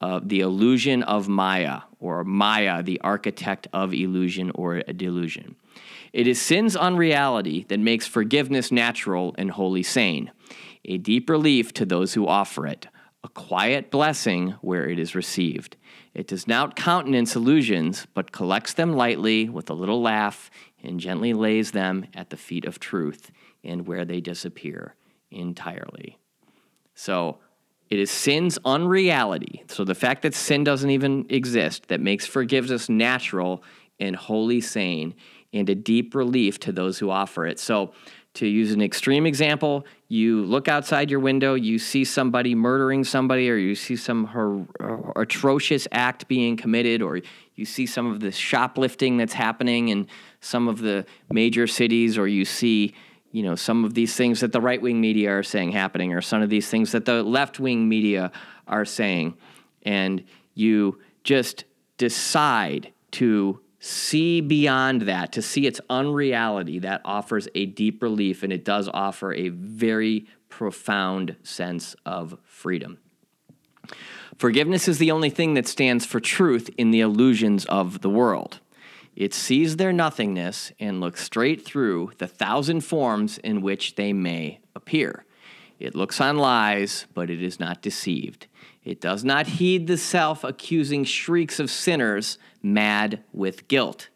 uh, 0.00 0.20
the 0.22 0.40
illusion 0.40 1.02
of 1.04 1.28
Maya, 1.28 1.80
or 1.98 2.24
Maya, 2.24 2.82
the 2.82 3.00
architect 3.00 3.68
of 3.72 3.94
illusion 3.94 4.50
or 4.54 4.80
delusion. 4.82 5.56
It 6.12 6.26
is 6.26 6.40
sin's 6.40 6.76
unreality 6.76 7.64
that 7.68 7.80
makes 7.80 8.06
forgiveness 8.06 8.70
natural 8.70 9.34
and 9.38 9.50
wholly 9.50 9.82
sane, 9.82 10.30
a 10.84 10.98
deep 10.98 11.30
relief 11.30 11.72
to 11.74 11.84
those 11.84 12.14
who 12.14 12.26
offer 12.26 12.66
it, 12.66 12.88
a 13.22 13.28
quiet 13.28 13.90
blessing 13.90 14.50
where 14.60 14.88
it 14.88 14.98
is 14.98 15.14
received. 15.14 15.76
It 16.12 16.26
does 16.26 16.46
not 16.46 16.76
countenance 16.76 17.34
illusions, 17.34 18.06
but 18.14 18.32
collects 18.32 18.74
them 18.74 18.92
lightly 18.92 19.48
with 19.48 19.70
a 19.70 19.74
little 19.74 20.02
laugh 20.02 20.50
and 20.82 21.00
gently 21.00 21.32
lays 21.32 21.70
them 21.70 22.06
at 22.14 22.30
the 22.30 22.36
feet 22.36 22.66
of 22.66 22.78
truth 22.78 23.30
and 23.62 23.86
where 23.86 24.04
they 24.04 24.20
disappear 24.20 24.94
entirely. 25.30 26.18
So, 26.94 27.38
it 27.90 27.98
is 27.98 28.10
sin's 28.10 28.58
unreality. 28.64 29.62
So 29.68 29.84
the 29.84 29.94
fact 29.94 30.22
that 30.22 30.34
sin 30.34 30.64
doesn't 30.64 30.90
even 30.90 31.26
exist 31.28 31.88
that 31.88 32.00
makes 32.00 32.26
forgiveness 32.26 32.88
natural 32.88 33.62
and 34.00 34.16
wholly 34.16 34.60
sane 34.60 35.14
and 35.52 35.68
a 35.68 35.74
deep 35.74 36.14
relief 36.14 36.58
to 36.60 36.72
those 36.72 36.98
who 36.98 37.10
offer 37.10 37.46
it. 37.46 37.60
So 37.60 37.92
to 38.34 38.48
use 38.48 38.72
an 38.72 38.82
extreme 38.82 39.26
example, 39.26 39.86
you 40.08 40.44
look 40.44 40.66
outside 40.66 41.08
your 41.08 41.20
window, 41.20 41.54
you 41.54 41.78
see 41.78 42.04
somebody 42.04 42.54
murdering 42.54 43.04
somebody, 43.04 43.48
or 43.48 43.56
you 43.56 43.74
see 43.76 43.96
some 43.96 44.26
her, 44.26 44.64
uh, 44.80 45.12
atrocious 45.16 45.86
act 45.92 46.26
being 46.26 46.56
committed, 46.56 47.00
or 47.00 47.20
you 47.54 47.64
see 47.64 47.86
some 47.86 48.06
of 48.06 48.20
the 48.20 48.32
shoplifting 48.32 49.16
that's 49.16 49.32
happening 49.32 49.88
in 49.88 50.08
some 50.40 50.66
of 50.66 50.80
the 50.80 51.06
major 51.30 51.66
cities, 51.68 52.18
or 52.18 52.26
you 52.26 52.44
see 52.44 52.92
you 53.30 53.42
know 53.42 53.54
some 53.54 53.84
of 53.84 53.94
these 53.94 54.16
things 54.16 54.40
that 54.40 54.52
the 54.52 54.60
right 54.60 54.82
wing 54.82 55.00
media 55.00 55.30
are 55.30 55.44
saying 55.44 55.70
happening, 55.70 56.12
or 56.12 56.20
some 56.20 56.42
of 56.42 56.50
these 56.50 56.68
things 56.68 56.90
that 56.90 57.04
the 57.04 57.22
left 57.22 57.60
wing 57.60 57.88
media 57.88 58.32
are 58.66 58.84
saying, 58.84 59.34
and 59.82 60.24
you 60.54 61.00
just 61.22 61.64
decide 61.98 62.92
to 63.12 63.60
see 63.84 64.40
beyond 64.40 65.02
that, 65.02 65.30
to 65.32 65.42
see 65.42 65.66
its 65.66 65.80
unreality, 65.90 66.78
that 66.78 67.02
offers 67.04 67.48
a 67.54 67.66
deep 67.66 68.02
relief, 68.02 68.42
and 68.42 68.52
it 68.52 68.64
does 68.64 68.88
offer 68.94 69.34
a 69.34 69.50
very 69.50 70.26
profound 70.48 71.36
sense 71.42 71.94
of 72.06 72.38
freedom. 72.44 72.98
Forgiveness 74.38 74.88
is 74.88 74.98
the 74.98 75.10
only 75.10 75.28
thing 75.28 75.52
that 75.54 75.68
stands 75.68 76.06
for 76.06 76.18
truth 76.18 76.70
in 76.78 76.92
the 76.92 77.00
illusions 77.00 77.66
of 77.66 78.00
the 78.00 78.08
world. 78.08 78.60
It 79.14 79.34
sees 79.34 79.76
their 79.76 79.92
nothingness 79.92 80.72
and 80.80 81.00
looks 81.00 81.22
straight 81.22 81.64
through 81.64 82.12
the 82.18 82.26
thousand 82.26 82.80
forms 82.80 83.36
in 83.38 83.60
which 83.60 83.96
they 83.96 84.12
may 84.12 84.60
appear. 84.74 85.26
It 85.78 85.94
looks 85.94 86.20
on 86.20 86.38
lies, 86.38 87.06
but 87.12 87.28
it 87.28 87.42
is 87.42 87.60
not 87.60 87.82
deceived. 87.82 88.46
It 88.82 89.00
does 89.00 89.24
not 89.24 89.46
heed 89.46 89.86
the 89.86 89.98
self 89.98 90.42
accusing 90.42 91.04
shrieks 91.04 91.60
of 91.60 91.70
sinners 91.70 92.38
mad 92.64 93.22
with 93.32 93.68
guilt. 93.68 94.08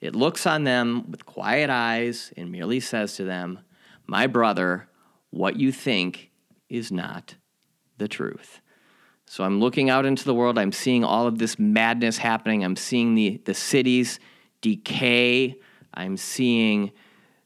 It 0.00 0.14
looks 0.14 0.46
on 0.46 0.64
them 0.64 1.10
with 1.10 1.24
quiet 1.24 1.70
eyes 1.70 2.32
and 2.36 2.52
merely 2.52 2.80
says 2.80 3.16
to 3.16 3.24
them, 3.24 3.60
My 4.06 4.26
brother, 4.26 4.88
what 5.30 5.56
you 5.56 5.72
think 5.72 6.30
is 6.68 6.92
not 6.92 7.36
the 7.98 8.08
truth. 8.08 8.60
So 9.26 9.44
I'm 9.44 9.60
looking 9.60 9.88
out 9.88 10.04
into 10.04 10.24
the 10.24 10.34
world. 10.34 10.58
I'm 10.58 10.72
seeing 10.72 11.02
all 11.04 11.26
of 11.26 11.38
this 11.38 11.58
madness 11.58 12.18
happening. 12.18 12.62
I'm 12.62 12.76
seeing 12.76 13.14
the, 13.14 13.40
the 13.44 13.54
cities 13.54 14.20
decay. 14.60 15.56
I'm 15.94 16.16
seeing 16.16 16.92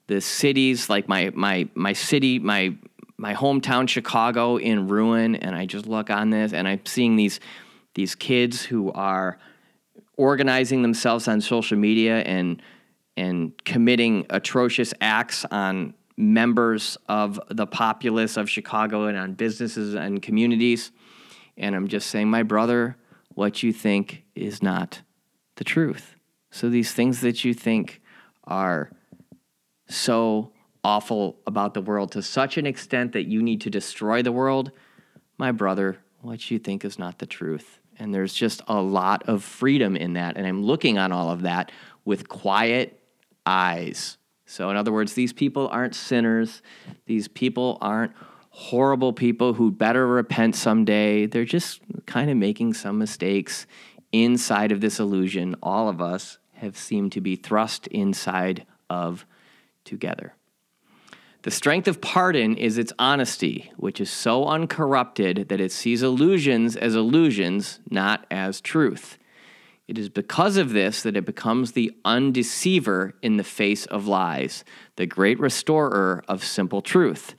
the 0.09 0.21
cities 0.21 0.89
like 0.89 1.09
my 1.09 1.31
my 1.35 1.69
my 1.75 1.93
city, 1.93 2.39
my 2.39 2.75
my 3.19 3.35
hometown 3.35 3.89
Chicago 3.89 4.57
in 4.57 4.89
ruin 4.89 5.35
and 5.35 5.55
I 5.55 5.67
just 5.67 5.87
look 5.87 6.09
on 6.09 6.31
this 6.31 6.53
and 6.53 6.67
I'm 6.67 6.85
seeing 6.87 7.17
these 7.17 7.41
these 7.95 8.15
kids 8.15 8.63
who 8.63 8.91
are 8.93 9.39
organizing 10.19 10.83
themselves 10.83 11.27
on 11.27 11.41
social 11.41 11.79
media 11.79 12.19
and 12.19 12.61
and 13.17 13.53
committing 13.65 14.27
atrocious 14.31 14.95
acts 15.01 15.45
on 15.47 15.93
members 16.17 16.97
of 17.09 17.41
the 17.49 17.67
populace 17.67 18.37
of 18.37 18.49
Chicago 18.49 19.07
and 19.07 19.19
on 19.19 19.33
businesses 19.33 19.95
and 19.95 20.23
communities. 20.23 20.93
And 21.57 21.75
I'm 21.75 21.89
just 21.89 22.11
saying, 22.11 22.29
my 22.29 22.45
brother, 22.45 22.97
what 23.35 23.65
you 23.65 23.73
think 23.73 24.23
is 24.37 24.63
not 24.63 25.03
the 25.57 25.65
truth. 25.65 26.15
So 26.53 26.69
these 26.69 26.93
things 26.93 27.21
that 27.23 27.45
you 27.45 27.55
think 27.55 28.01
are 28.45 28.91
so 29.89 30.53
awful 30.85 31.41
about 31.45 31.75
the 31.75 31.83
world 31.83 32.13
to 32.13 32.23
such 32.23 32.57
an 32.57 32.67
extent 32.67 33.13
that 33.13 33.27
you 33.27 33.43
need 33.43 33.61
to 33.63 33.71
destroy 33.71 34.23
the 34.23 34.33
world, 34.33 34.71
my 35.39 35.51
brother, 35.51 35.99
what 36.21 36.53
you 36.53 36.59
think 36.59 36.85
is 36.85 36.99
not 36.99 37.19
the 37.19 37.27
truth. 37.27 37.81
And 37.99 38.15
there's 38.15 38.35
just 38.35 38.63
a 38.69 38.81
lot 38.81 39.29
of 39.29 39.43
freedom 39.43 39.97
in 39.97 40.15
that. 40.15 40.37
And 40.37 40.47
I'm 40.47 40.63
looking 40.63 40.99
on 40.99 41.13
all 41.13 41.31
of 41.31 41.43
that 41.43 41.73
with 42.05 42.29
quiet 42.29 43.01
eyes. 43.45 44.19
So, 44.47 44.71
in 44.71 44.77
other 44.77 44.93
words, 44.93 45.15
these 45.15 45.33
people 45.33 45.69
aren't 45.69 45.95
sinners. 45.95 46.63
These 47.07 47.29
people 47.29 47.77
aren't 47.81 48.13
horrible 48.51 49.13
people 49.13 49.55
who 49.55 49.71
better 49.71 50.07
repent 50.07 50.57
someday. 50.57 51.27
They're 51.27 51.45
just 51.45 51.81
kind 52.07 52.31
of 52.31 52.37
making 52.37 52.75
some 52.75 52.99
mistakes 52.99 53.67
inside 54.13 54.73
of 54.73 54.81
this 54.81 54.99
illusion, 54.99 55.57
all 55.63 55.89
of 55.89 56.01
us 56.01 56.39
have 56.55 56.77
seemed 56.77 57.13
to 57.13 57.21
be 57.21 57.37
thrust 57.37 57.87
inside 57.89 58.67
of 58.91 59.27
together. 59.85 60.35
The 61.43 61.51
strength 61.51 61.89
of 61.89 62.01
pardon 62.01 62.57
is 62.57 62.79
its 62.79 62.93
honesty, 62.99 63.71
which 63.77 64.01
is 64.01 64.11
so 64.11 64.47
uncorrupted 64.47 65.49
that 65.49 65.61
it 65.61 65.73
sees 65.73 66.03
illusions 66.03 66.77
as 66.77 66.95
illusions, 66.95 67.81
not 67.89 68.27
as 68.31 68.61
truth. 68.61 69.19
It 69.87 69.99
is 69.99 70.09
because 70.09 70.57
of 70.57 70.73
this 70.73 71.03
that 71.03 71.17
it 71.17 71.25
becomes 71.25 71.73
the 71.73 71.93
undeceiver 72.05 73.15
in 73.23 73.37
the 73.37 73.45
face 73.45 73.87
of 73.87 74.07
lies, 74.07 74.65
the 74.97 75.07
great 75.07 75.41
restorer 75.41 76.23
of 76.29 76.45
simple 76.45 76.83
truth 76.83 77.35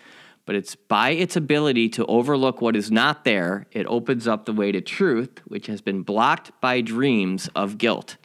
but 0.50 0.56
it's 0.56 0.76
by 0.76 1.12
its 1.12 1.36
ability 1.36 1.88
to 1.88 2.04
overlook 2.08 2.60
what 2.60 2.76
is 2.76 2.90
not 2.90 3.24
there, 3.24 3.68
it 3.72 3.86
opens 3.86 4.28
up 4.28 4.46
the 4.46 4.52
way 4.52 4.72
to 4.72 4.82
truth, 4.82 5.42
which 5.46 5.68
has 5.68 5.80
been 5.80 6.02
blocked 6.02 6.50
by 6.60 6.82
dreams 6.82 7.52
of 7.56 7.78
guilt. 7.78 8.18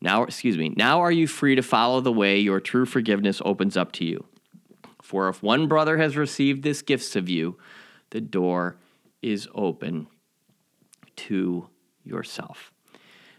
Now, 0.00 0.22
excuse 0.22 0.56
me, 0.56 0.68
now 0.76 1.00
are 1.00 1.10
you 1.10 1.26
free 1.26 1.56
to 1.56 1.62
follow 1.62 2.00
the 2.00 2.12
way 2.12 2.38
your 2.38 2.60
true 2.60 2.86
forgiveness 2.86 3.42
opens 3.44 3.76
up 3.76 3.90
to 3.94 4.04
you? 4.04 4.24
For 5.12 5.28
if 5.28 5.42
one 5.42 5.66
brother 5.66 5.98
has 5.98 6.16
received 6.16 6.62
this 6.62 6.80
gifts 6.80 7.16
of 7.16 7.28
you, 7.28 7.58
the 8.12 8.20
door 8.22 8.78
is 9.20 9.46
open 9.54 10.06
to 11.16 11.68
yourself. 12.02 12.72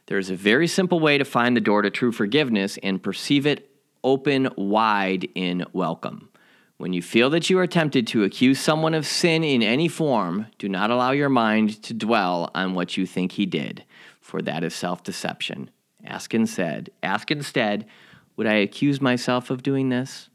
There 0.05 0.19
is 0.19 0.29
a 0.29 0.35
very 0.35 0.67
simple 0.67 0.99
way 0.99 1.17
to 1.17 1.25
find 1.25 1.57
the 1.57 1.61
door 1.61 1.81
to 1.81 1.89
true 1.89 2.11
forgiveness 2.11 2.77
and 2.83 3.01
perceive 3.01 3.47
it 3.47 3.71
open 4.03 4.49
wide 4.55 5.27
in 5.33 5.65
welcome. 5.73 6.29
When 6.77 6.93
you 6.93 7.01
feel 7.01 7.31
that 7.31 7.49
you 7.49 7.57
are 7.57 7.65
tempted 7.65 8.05
to 8.05 8.23
accuse 8.23 8.59
someone 8.59 8.93
of 8.93 9.07
sin 9.07 9.43
in 9.43 9.63
any 9.63 9.87
form, 9.87 10.45
do 10.59 10.69
not 10.69 10.91
allow 10.91 11.09
your 11.09 11.29
mind 11.29 11.81
to 11.81 11.95
dwell 11.95 12.51
on 12.53 12.75
what 12.75 12.97
you 12.97 13.07
think 13.07 13.31
he 13.31 13.47
did, 13.47 13.83
for 14.21 14.43
that 14.43 14.63
is 14.63 14.75
self 14.75 15.01
deception. 15.01 15.71
Ask 16.05 16.35
instead, 16.35 16.91
ask 17.01 17.31
instead, 17.31 17.87
would 18.37 18.45
I 18.45 18.57
accuse 18.57 19.01
myself 19.01 19.49
of 19.49 19.63
doing 19.63 19.89
this? 19.89 20.29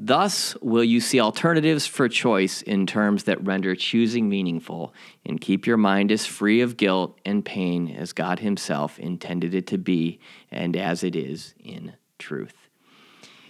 Thus, 0.00 0.54
will 0.62 0.84
you 0.84 1.00
see 1.00 1.18
alternatives 1.18 1.84
for 1.88 2.08
choice 2.08 2.62
in 2.62 2.86
terms 2.86 3.24
that 3.24 3.44
render 3.44 3.74
choosing 3.74 4.28
meaningful 4.28 4.94
and 5.26 5.40
keep 5.40 5.66
your 5.66 5.76
mind 5.76 6.12
as 6.12 6.24
free 6.24 6.60
of 6.60 6.76
guilt 6.76 7.18
and 7.24 7.44
pain 7.44 7.90
as 7.90 8.12
God 8.12 8.38
Himself 8.38 9.00
intended 9.00 9.56
it 9.56 9.66
to 9.66 9.76
be 9.76 10.20
and 10.52 10.76
as 10.76 11.02
it 11.02 11.16
is 11.16 11.52
in 11.58 11.94
truth. 12.16 12.54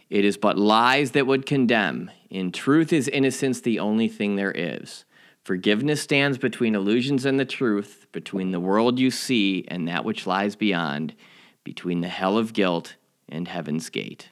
It 0.09 0.25
is 0.25 0.39
but 0.39 0.57
lies 0.57 1.11
that 1.11 1.27
would 1.27 1.45
condemn. 1.45 2.11
In 2.31 2.51
truth, 2.51 2.95
is 2.95 3.09
innocence 3.09 3.61
the 3.61 3.79
only 3.79 4.09
thing 4.09 4.37
there 4.37 4.53
is. 4.53 5.05
Forgiveness 5.45 6.01
stands 6.01 6.39
between 6.39 6.75
illusions 6.75 7.27
and 7.27 7.39
the 7.39 7.45
truth, 7.45 8.07
between 8.11 8.53
the 8.53 8.61
world 8.61 8.99
you 8.99 9.11
see 9.11 9.67
and 9.69 9.87
that 9.87 10.05
which 10.05 10.27
lies 10.27 10.57
beyond, 10.57 11.15
between 11.63 12.01
the 12.01 12.09
hell 12.09 12.39
of 12.39 12.55
guilt 12.55 12.97
and 13.29 13.49
heaven's 13.49 13.91
gate. 13.91 14.31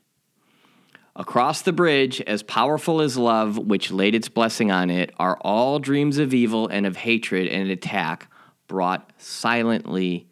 Across 1.18 1.62
the 1.62 1.72
bridge, 1.72 2.20
as 2.20 2.42
powerful 2.42 3.00
as 3.00 3.16
love, 3.16 3.56
which 3.56 3.90
laid 3.90 4.14
its 4.14 4.28
blessing 4.28 4.70
on 4.70 4.90
it, 4.90 5.14
are 5.18 5.38
all 5.40 5.78
dreams 5.78 6.18
of 6.18 6.34
evil 6.34 6.68
and 6.68 6.84
of 6.84 6.96
hatred 6.96 7.48
and 7.48 7.70
attack 7.70 8.30
brought 8.68 9.10
silently 9.16 10.28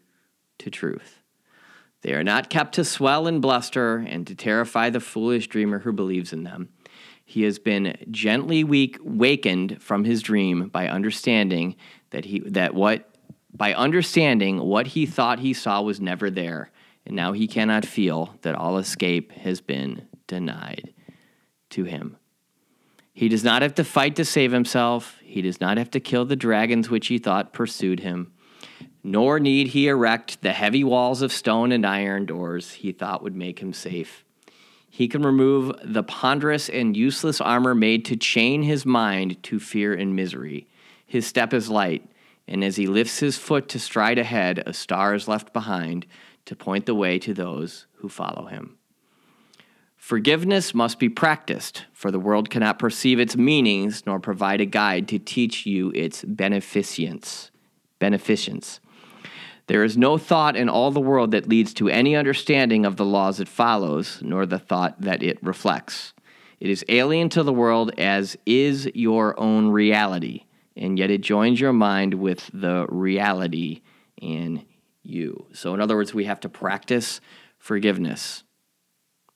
to 0.58 0.70
truth. 0.70 1.20
They 2.02 2.12
are 2.12 2.22
not 2.22 2.50
kept 2.50 2.74
to 2.74 2.84
swell 2.84 3.26
and 3.26 3.40
bluster 3.40 3.96
and 3.96 4.26
to 4.26 4.34
terrify 4.34 4.90
the 4.90 5.00
foolish 5.00 5.48
dreamer 5.48 5.78
who 5.78 5.92
believes 5.92 6.34
in 6.34 6.44
them. 6.44 6.68
He 7.24 7.44
has 7.44 7.58
been 7.58 7.96
gently 8.10 8.62
weak, 8.62 8.98
wakened 9.02 9.82
from 9.82 10.04
his 10.04 10.20
dream 10.20 10.68
by 10.68 10.88
understanding 10.88 11.76
that 12.10 12.26
he 12.26 12.40
that 12.40 12.74
what 12.74 13.08
by 13.54 13.72
understanding 13.72 14.58
what 14.60 14.88
he 14.88 15.06
thought 15.06 15.38
he 15.38 15.54
saw 15.54 15.80
was 15.80 15.98
never 15.98 16.28
there, 16.28 16.70
and 17.06 17.16
now 17.16 17.32
he 17.32 17.46
cannot 17.46 17.86
feel 17.86 18.36
that 18.42 18.54
all 18.54 18.76
escape 18.76 19.32
has 19.32 19.62
been 19.62 20.06
denied 20.26 20.92
to 21.70 21.84
him. 21.84 22.16
He 23.12 23.28
does 23.28 23.44
not 23.44 23.62
have 23.62 23.74
to 23.76 23.84
fight 23.84 24.16
to 24.16 24.24
save 24.24 24.50
himself. 24.50 25.18
He 25.22 25.40
does 25.40 25.60
not 25.60 25.78
have 25.78 25.90
to 25.92 26.00
kill 26.00 26.24
the 26.24 26.36
dragons 26.36 26.90
which 26.90 27.06
he 27.06 27.18
thought 27.18 27.52
pursued 27.52 28.00
him. 28.00 28.32
Nor 29.04 29.38
need 29.38 29.68
he 29.68 29.86
erect 29.86 30.42
the 30.42 30.52
heavy 30.52 30.82
walls 30.82 31.22
of 31.22 31.32
stone 31.32 31.70
and 31.70 31.86
iron 31.86 32.26
doors 32.26 32.72
he 32.72 32.90
thought 32.90 33.22
would 33.22 33.36
make 33.36 33.60
him 33.60 33.72
safe. 33.72 34.24
He 34.88 35.08
can 35.08 35.22
remove 35.22 35.72
the 35.82 36.02
ponderous 36.02 36.68
and 36.68 36.96
useless 36.96 37.40
armor 37.40 37.74
made 37.74 38.04
to 38.06 38.16
chain 38.16 38.62
his 38.62 38.86
mind 38.86 39.42
to 39.44 39.58
fear 39.60 39.92
and 39.92 40.16
misery. 40.16 40.68
His 41.06 41.26
step 41.26 41.52
is 41.52 41.68
light, 41.68 42.08
and 42.48 42.64
as 42.64 42.76
he 42.76 42.86
lifts 42.86 43.18
his 43.18 43.36
foot 43.36 43.68
to 43.70 43.78
stride 43.78 44.18
ahead, 44.18 44.62
a 44.66 44.72
star 44.72 45.14
is 45.14 45.28
left 45.28 45.52
behind 45.52 46.06
to 46.46 46.56
point 46.56 46.86
the 46.86 46.94
way 46.94 47.18
to 47.18 47.34
those 47.34 47.86
who 47.96 48.08
follow 48.08 48.46
him. 48.46 48.78
Forgiveness 50.04 50.74
must 50.74 50.98
be 50.98 51.08
practiced, 51.08 51.86
for 51.94 52.10
the 52.10 52.20
world 52.20 52.50
cannot 52.50 52.78
perceive 52.78 53.18
its 53.18 53.38
meanings 53.38 54.02
nor 54.04 54.20
provide 54.20 54.60
a 54.60 54.66
guide 54.66 55.08
to 55.08 55.18
teach 55.18 55.64
you 55.64 55.92
its 55.94 56.22
beneficence. 56.22 57.50
Beneficence. 57.98 58.80
There 59.66 59.82
is 59.82 59.96
no 59.96 60.18
thought 60.18 60.56
in 60.56 60.68
all 60.68 60.90
the 60.90 61.00
world 61.00 61.30
that 61.30 61.48
leads 61.48 61.72
to 61.74 61.88
any 61.88 62.14
understanding 62.14 62.84
of 62.84 62.98
the 62.98 63.04
laws 63.06 63.40
it 63.40 63.48
follows, 63.48 64.18
nor 64.20 64.44
the 64.44 64.58
thought 64.58 65.00
that 65.00 65.22
it 65.22 65.42
reflects. 65.42 66.12
It 66.60 66.68
is 66.68 66.84
alien 66.90 67.30
to 67.30 67.42
the 67.42 67.54
world 67.54 67.90
as 67.96 68.36
is 68.44 68.86
your 68.92 69.40
own 69.40 69.68
reality, 69.68 70.44
and 70.76 70.98
yet 70.98 71.10
it 71.10 71.22
joins 71.22 71.58
your 71.58 71.72
mind 71.72 72.12
with 72.12 72.50
the 72.52 72.84
reality 72.90 73.80
in 74.20 74.66
you. 75.02 75.46
So, 75.54 75.72
in 75.72 75.80
other 75.80 75.96
words, 75.96 76.12
we 76.12 76.24
have 76.26 76.40
to 76.40 76.50
practice 76.50 77.22
forgiveness. 77.56 78.44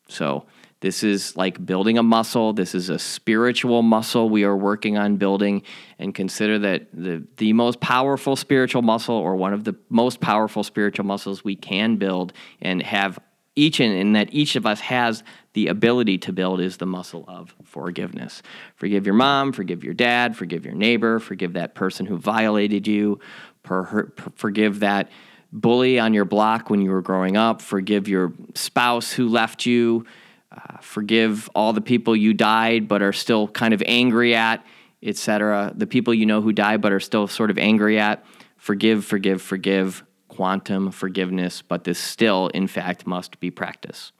So, 0.08 0.46
this 0.80 1.02
is 1.02 1.36
like 1.36 1.64
building 1.64 1.98
a 1.98 2.02
muscle. 2.02 2.52
This 2.52 2.74
is 2.74 2.88
a 2.88 2.98
spiritual 2.98 3.82
muscle 3.82 4.30
we 4.30 4.44
are 4.44 4.56
working 4.56 4.96
on 4.96 5.16
building. 5.16 5.62
And 5.98 6.14
consider 6.14 6.58
that 6.60 6.88
the, 6.92 7.24
the 7.36 7.52
most 7.52 7.80
powerful 7.80 8.36
spiritual 8.36 8.82
muscle, 8.82 9.16
or 9.16 9.34
one 9.34 9.52
of 9.52 9.64
the 9.64 9.74
most 9.88 10.20
powerful 10.20 10.62
spiritual 10.62 11.04
muscles 11.04 11.42
we 11.42 11.56
can 11.56 11.96
build 11.96 12.32
and 12.62 12.80
have 12.82 13.18
each, 13.56 13.80
and, 13.80 13.92
and 13.92 14.14
that 14.14 14.32
each 14.32 14.54
of 14.54 14.66
us 14.66 14.78
has 14.78 15.24
the 15.54 15.66
ability 15.66 16.16
to 16.18 16.32
build, 16.32 16.60
is 16.60 16.76
the 16.76 16.86
muscle 16.86 17.24
of 17.26 17.56
forgiveness. 17.64 18.40
Forgive 18.76 19.04
your 19.04 19.16
mom, 19.16 19.52
forgive 19.52 19.82
your 19.82 19.94
dad, 19.94 20.36
forgive 20.36 20.64
your 20.64 20.74
neighbor, 20.74 21.18
forgive 21.18 21.54
that 21.54 21.74
person 21.74 22.06
who 22.06 22.18
violated 22.18 22.86
you, 22.86 23.18
per, 23.64 23.82
per, 23.84 24.30
forgive 24.36 24.78
that 24.78 25.10
bully 25.50 25.98
on 25.98 26.14
your 26.14 26.24
block 26.24 26.70
when 26.70 26.80
you 26.80 26.92
were 26.92 27.02
growing 27.02 27.36
up, 27.36 27.60
forgive 27.60 28.06
your 28.06 28.32
spouse 28.54 29.10
who 29.10 29.28
left 29.28 29.66
you 29.66 30.06
uh, 30.50 30.78
forgive 30.80 31.50
all 31.54 31.72
the 31.72 31.80
people 31.80 32.16
you 32.16 32.32
died 32.32 32.88
but 32.88 33.02
are 33.02 33.12
still 33.12 33.48
kind 33.48 33.74
of 33.74 33.82
angry 33.86 34.34
at, 34.34 34.64
etc. 35.02 35.72
The 35.74 35.86
people 35.86 36.14
you 36.14 36.26
know 36.26 36.40
who 36.40 36.52
died 36.52 36.80
but 36.80 36.92
are 36.92 37.00
still 37.00 37.26
sort 37.26 37.50
of 37.50 37.58
angry 37.58 37.98
at. 37.98 38.24
Forgive, 38.56 39.04
forgive, 39.04 39.42
forgive. 39.42 40.04
Quantum 40.28 40.92
forgiveness, 40.92 41.62
but 41.62 41.82
this 41.82 41.98
still, 41.98 42.46
in 42.48 42.68
fact, 42.68 43.06
must 43.06 43.40
be 43.40 43.50
practiced. 43.50 44.12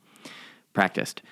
Practiced. 0.72 1.22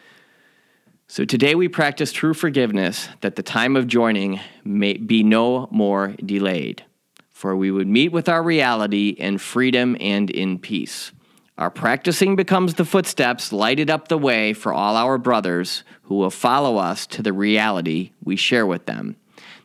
So 1.08 1.24
today 1.24 1.54
we 1.54 1.68
practice 1.68 2.12
true 2.12 2.34
forgiveness 2.34 3.08
that 3.20 3.36
the 3.36 3.42
time 3.42 3.74
of 3.74 3.86
joining 3.86 4.38
may 4.64 4.94
be 4.94 5.22
no 5.22 5.68
more 5.70 6.14
delayed, 6.24 6.84
for 7.30 7.56
we 7.56 7.70
would 7.70 7.88
meet 7.88 8.12
with 8.12 8.28
our 8.28 8.42
reality 8.42 9.10
in 9.10 9.38
freedom 9.38 9.96
and 9.98 10.30
in 10.30 10.58
peace. 10.58 11.10
Our 11.58 11.70
practicing 11.70 12.36
becomes 12.36 12.74
the 12.74 12.84
footsteps 12.84 13.50
lighted 13.50 13.88
up 13.88 14.08
the 14.08 14.18
way 14.18 14.52
for 14.52 14.74
all 14.74 14.94
our 14.94 15.16
brothers 15.16 15.84
who 16.02 16.16
will 16.16 16.30
follow 16.30 16.76
us 16.76 17.06
to 17.08 17.22
the 17.22 17.32
reality 17.32 18.12
we 18.22 18.36
share 18.36 18.66
with 18.66 18.84
them. 18.84 19.16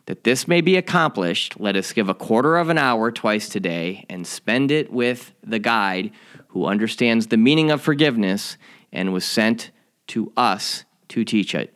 That 0.06 0.24
this 0.24 0.48
may 0.48 0.62
be 0.62 0.76
accomplished, 0.76 1.60
let 1.60 1.76
us 1.76 1.92
give 1.92 2.08
a 2.08 2.14
quarter 2.14 2.56
of 2.56 2.70
an 2.70 2.78
hour 2.78 3.12
twice 3.12 3.48
today 3.48 4.06
and 4.08 4.26
spend 4.26 4.70
it 4.70 4.90
with 4.90 5.32
the 5.42 5.58
guide 5.58 6.12
who 6.48 6.64
understands 6.64 7.26
the 7.26 7.36
meaning 7.36 7.70
of 7.70 7.82
forgiveness 7.82 8.56
and 8.90 9.12
was 9.12 9.24
sent 9.24 9.70
to 10.08 10.32
us 10.34 10.84
to 11.08 11.24
teach 11.24 11.54
it. 11.54 11.74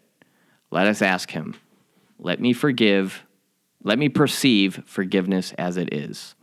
Let 0.71 0.87
us 0.87 1.03
ask 1.03 1.31
him, 1.31 1.57
Let 2.19 2.41
me 2.41 2.55
forgive, 2.55 3.23
let 3.85 3.99
me 3.99 4.09
perceive 4.09 4.83
forgiveness 4.87 5.53
as 5.59 5.77
it 5.77 5.93
is. 5.93 6.36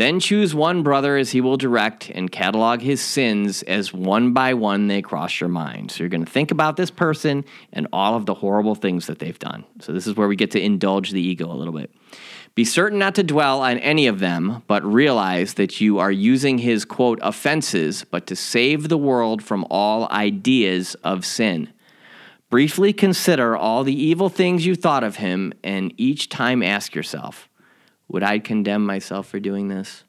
Then 0.00 0.18
choose 0.18 0.54
one 0.54 0.82
brother 0.82 1.18
as 1.18 1.32
he 1.32 1.42
will 1.42 1.58
direct 1.58 2.08
and 2.08 2.32
catalog 2.32 2.80
his 2.80 3.02
sins 3.02 3.62
as 3.64 3.92
one 3.92 4.32
by 4.32 4.54
one 4.54 4.86
they 4.86 5.02
cross 5.02 5.38
your 5.40 5.50
mind. 5.50 5.90
So 5.90 5.98
you're 5.98 6.08
going 6.08 6.24
to 6.24 6.32
think 6.32 6.50
about 6.50 6.78
this 6.78 6.90
person 6.90 7.44
and 7.70 7.86
all 7.92 8.14
of 8.14 8.24
the 8.24 8.32
horrible 8.32 8.74
things 8.74 9.08
that 9.08 9.18
they've 9.18 9.38
done. 9.38 9.66
So 9.80 9.92
this 9.92 10.06
is 10.06 10.16
where 10.16 10.26
we 10.26 10.36
get 10.36 10.52
to 10.52 10.58
indulge 10.58 11.10
the 11.10 11.20
ego 11.20 11.52
a 11.52 11.52
little 11.52 11.74
bit. 11.74 11.94
Be 12.54 12.64
certain 12.64 12.98
not 12.98 13.14
to 13.16 13.22
dwell 13.22 13.60
on 13.60 13.76
any 13.76 14.06
of 14.06 14.20
them, 14.20 14.62
but 14.66 14.82
realize 14.82 15.52
that 15.52 15.82
you 15.82 15.98
are 15.98 16.10
using 16.10 16.56
his 16.56 16.86
quote 16.86 17.18
offenses, 17.20 18.06
but 18.10 18.26
to 18.28 18.34
save 18.34 18.88
the 18.88 18.96
world 18.96 19.42
from 19.42 19.66
all 19.68 20.08
ideas 20.10 20.94
of 21.04 21.26
sin. 21.26 21.68
Briefly 22.48 22.94
consider 22.94 23.54
all 23.54 23.84
the 23.84 24.02
evil 24.02 24.30
things 24.30 24.64
you 24.64 24.76
thought 24.76 25.04
of 25.04 25.16
him, 25.16 25.52
and 25.62 25.92
each 25.98 26.30
time 26.30 26.62
ask 26.62 26.94
yourself, 26.94 27.49
would 28.10 28.24
I 28.24 28.40
condemn 28.40 28.84
myself 28.84 29.28
for 29.28 29.38
doing 29.38 29.68
this? 29.68 30.02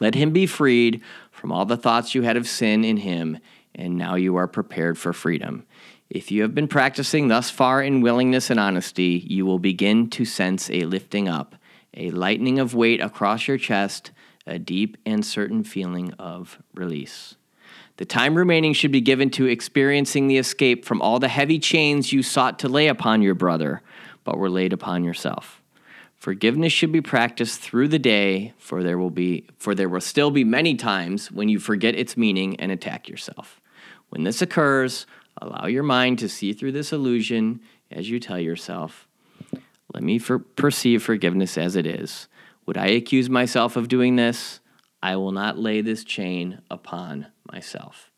Let 0.00 0.14
him 0.14 0.32
be 0.32 0.46
freed 0.46 1.02
from 1.30 1.52
all 1.52 1.66
the 1.66 1.76
thoughts 1.76 2.14
you 2.14 2.22
had 2.22 2.38
of 2.38 2.48
sin 2.48 2.84
in 2.84 2.96
him, 2.96 3.38
and 3.74 3.96
now 3.96 4.14
you 4.14 4.36
are 4.36 4.48
prepared 4.48 4.96
for 4.96 5.12
freedom. 5.12 5.66
If 6.08 6.30
you 6.30 6.40
have 6.40 6.54
been 6.54 6.68
practicing 6.68 7.28
thus 7.28 7.50
far 7.50 7.82
in 7.82 8.00
willingness 8.00 8.48
and 8.48 8.58
honesty, 8.58 9.22
you 9.26 9.44
will 9.44 9.58
begin 9.58 10.08
to 10.10 10.24
sense 10.24 10.70
a 10.70 10.84
lifting 10.84 11.28
up, 11.28 11.56
a 11.92 12.10
lightening 12.12 12.58
of 12.58 12.74
weight 12.74 13.02
across 13.02 13.46
your 13.46 13.58
chest, 13.58 14.10
a 14.46 14.58
deep 14.58 14.96
and 15.04 15.24
certain 15.24 15.64
feeling 15.64 16.14
of 16.14 16.62
release. 16.74 17.34
The 17.98 18.06
time 18.06 18.36
remaining 18.36 18.72
should 18.72 18.92
be 18.92 19.02
given 19.02 19.28
to 19.30 19.46
experiencing 19.46 20.28
the 20.28 20.38
escape 20.38 20.86
from 20.86 21.02
all 21.02 21.18
the 21.18 21.28
heavy 21.28 21.58
chains 21.58 22.12
you 22.12 22.22
sought 22.22 22.58
to 22.60 22.68
lay 22.68 22.88
upon 22.88 23.20
your 23.20 23.34
brother, 23.34 23.82
but 24.24 24.38
were 24.38 24.50
laid 24.50 24.72
upon 24.72 25.04
yourself. 25.04 25.60
Forgiveness 26.16 26.72
should 26.72 26.92
be 26.92 27.02
practiced 27.02 27.60
through 27.60 27.88
the 27.88 27.98
day, 27.98 28.52
for 28.58 28.82
there 28.82 28.98
will 28.98 29.10
be 29.10 29.44
for 29.58 29.74
there 29.74 29.88
will 29.88 30.00
still 30.00 30.30
be 30.30 30.44
many 30.44 30.74
times 30.74 31.30
when 31.30 31.48
you 31.48 31.60
forget 31.60 31.94
its 31.94 32.16
meaning 32.16 32.58
and 32.58 32.72
attack 32.72 33.08
yourself. 33.08 33.60
When 34.08 34.24
this 34.24 34.42
occurs, 34.42 35.06
allow 35.40 35.66
your 35.66 35.82
mind 35.82 36.18
to 36.20 36.28
see 36.28 36.52
through 36.52 36.72
this 36.72 36.92
illusion 36.92 37.60
as 37.90 38.10
you 38.10 38.18
tell 38.18 38.40
yourself, 38.40 39.06
"Let 39.92 40.02
me 40.02 40.18
for- 40.18 40.38
perceive 40.38 41.02
forgiveness 41.02 41.56
as 41.58 41.76
it 41.76 41.86
is. 41.86 42.28
Would 42.64 42.78
I 42.78 42.86
accuse 42.88 43.30
myself 43.30 43.76
of 43.76 43.86
doing 43.86 44.16
this? 44.16 44.60
I 45.02 45.16
will 45.16 45.32
not 45.32 45.58
lay 45.58 45.80
this 45.80 46.02
chain 46.02 46.58
upon 46.70 47.26
myself." 47.52 48.10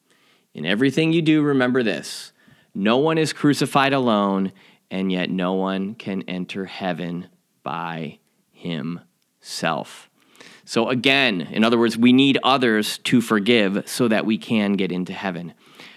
In 0.54 0.64
everything 0.64 1.12
you 1.12 1.20
do, 1.20 1.42
remember 1.42 1.82
this: 1.82 2.32
No 2.74 2.96
one 2.96 3.18
is 3.18 3.32
crucified 3.32 3.92
alone, 3.92 4.52
and 4.90 5.10
yet 5.12 5.30
no 5.30 5.52
one 5.52 5.94
can 5.94 6.22
enter 6.22 6.66
heaven 6.66 7.26
by 7.68 8.18
himself. 8.50 10.08
So, 10.64 10.88
again, 10.88 11.42
in 11.42 11.64
other 11.64 11.78
words, 11.78 11.98
we 11.98 12.14
need 12.14 12.38
others 12.42 12.96
to 13.04 13.20
forgive 13.20 13.86
so 13.86 14.08
that 14.08 14.24
we 14.24 14.38
can 14.38 14.72
get 14.72 14.90
into 14.90 15.12
heaven. 15.12 15.52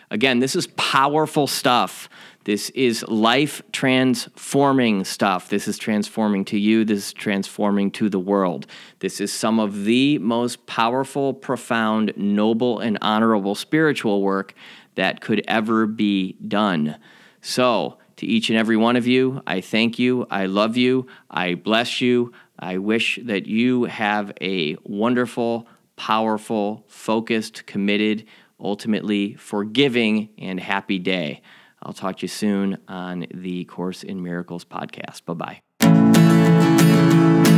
Again, 0.09 0.39
this 0.39 0.53
is 0.53 0.67
powerful 0.75 1.47
stuff. 1.47 2.09
This 2.43 2.71
is 2.71 3.07
life 3.07 3.61
transforming 3.71 5.05
stuff. 5.05 5.47
This 5.47 5.69
is 5.69 5.77
transforming 5.77 6.43
to 6.45 6.59
you. 6.59 6.83
This 6.83 7.05
is 7.05 7.13
transforming 7.13 7.89
to 7.91 8.09
the 8.09 8.19
world. 8.19 8.67
This 8.99 9.21
is 9.21 9.31
some 9.31 9.57
of 9.57 9.85
the 9.85 10.17
most 10.17 10.65
powerful, 10.65 11.33
profound, 11.33 12.11
noble, 12.17 12.79
and 12.79 12.97
honorable 13.01 13.55
spiritual 13.55 14.21
work 14.21 14.53
that 14.95 15.21
could 15.21 15.41
ever 15.47 15.87
be 15.87 16.33
done. 16.45 16.97
So, 17.39 17.97
to 18.21 18.27
each 18.27 18.49
and 18.51 18.57
every 18.57 18.77
one 18.77 18.95
of 18.95 19.07
you, 19.07 19.41
I 19.47 19.61
thank 19.61 19.97
you. 19.97 20.27
I 20.29 20.45
love 20.45 20.77
you. 20.77 21.07
I 21.29 21.55
bless 21.55 22.01
you. 22.01 22.31
I 22.59 22.77
wish 22.77 23.19
that 23.23 23.47
you 23.47 23.85
have 23.85 24.31
a 24.39 24.77
wonderful, 24.83 25.67
powerful, 25.95 26.85
focused, 26.87 27.65
committed, 27.65 28.25
ultimately 28.59 29.33
forgiving, 29.33 30.29
and 30.37 30.59
happy 30.59 30.99
day. 30.99 31.41
I'll 31.81 31.93
talk 31.93 32.17
to 32.17 32.25
you 32.25 32.27
soon 32.27 32.77
on 32.87 33.25
the 33.33 33.65
Course 33.65 34.03
in 34.03 34.21
Miracles 34.21 34.65
podcast. 34.65 35.25
Bye 35.25 35.61
bye. 35.79 37.50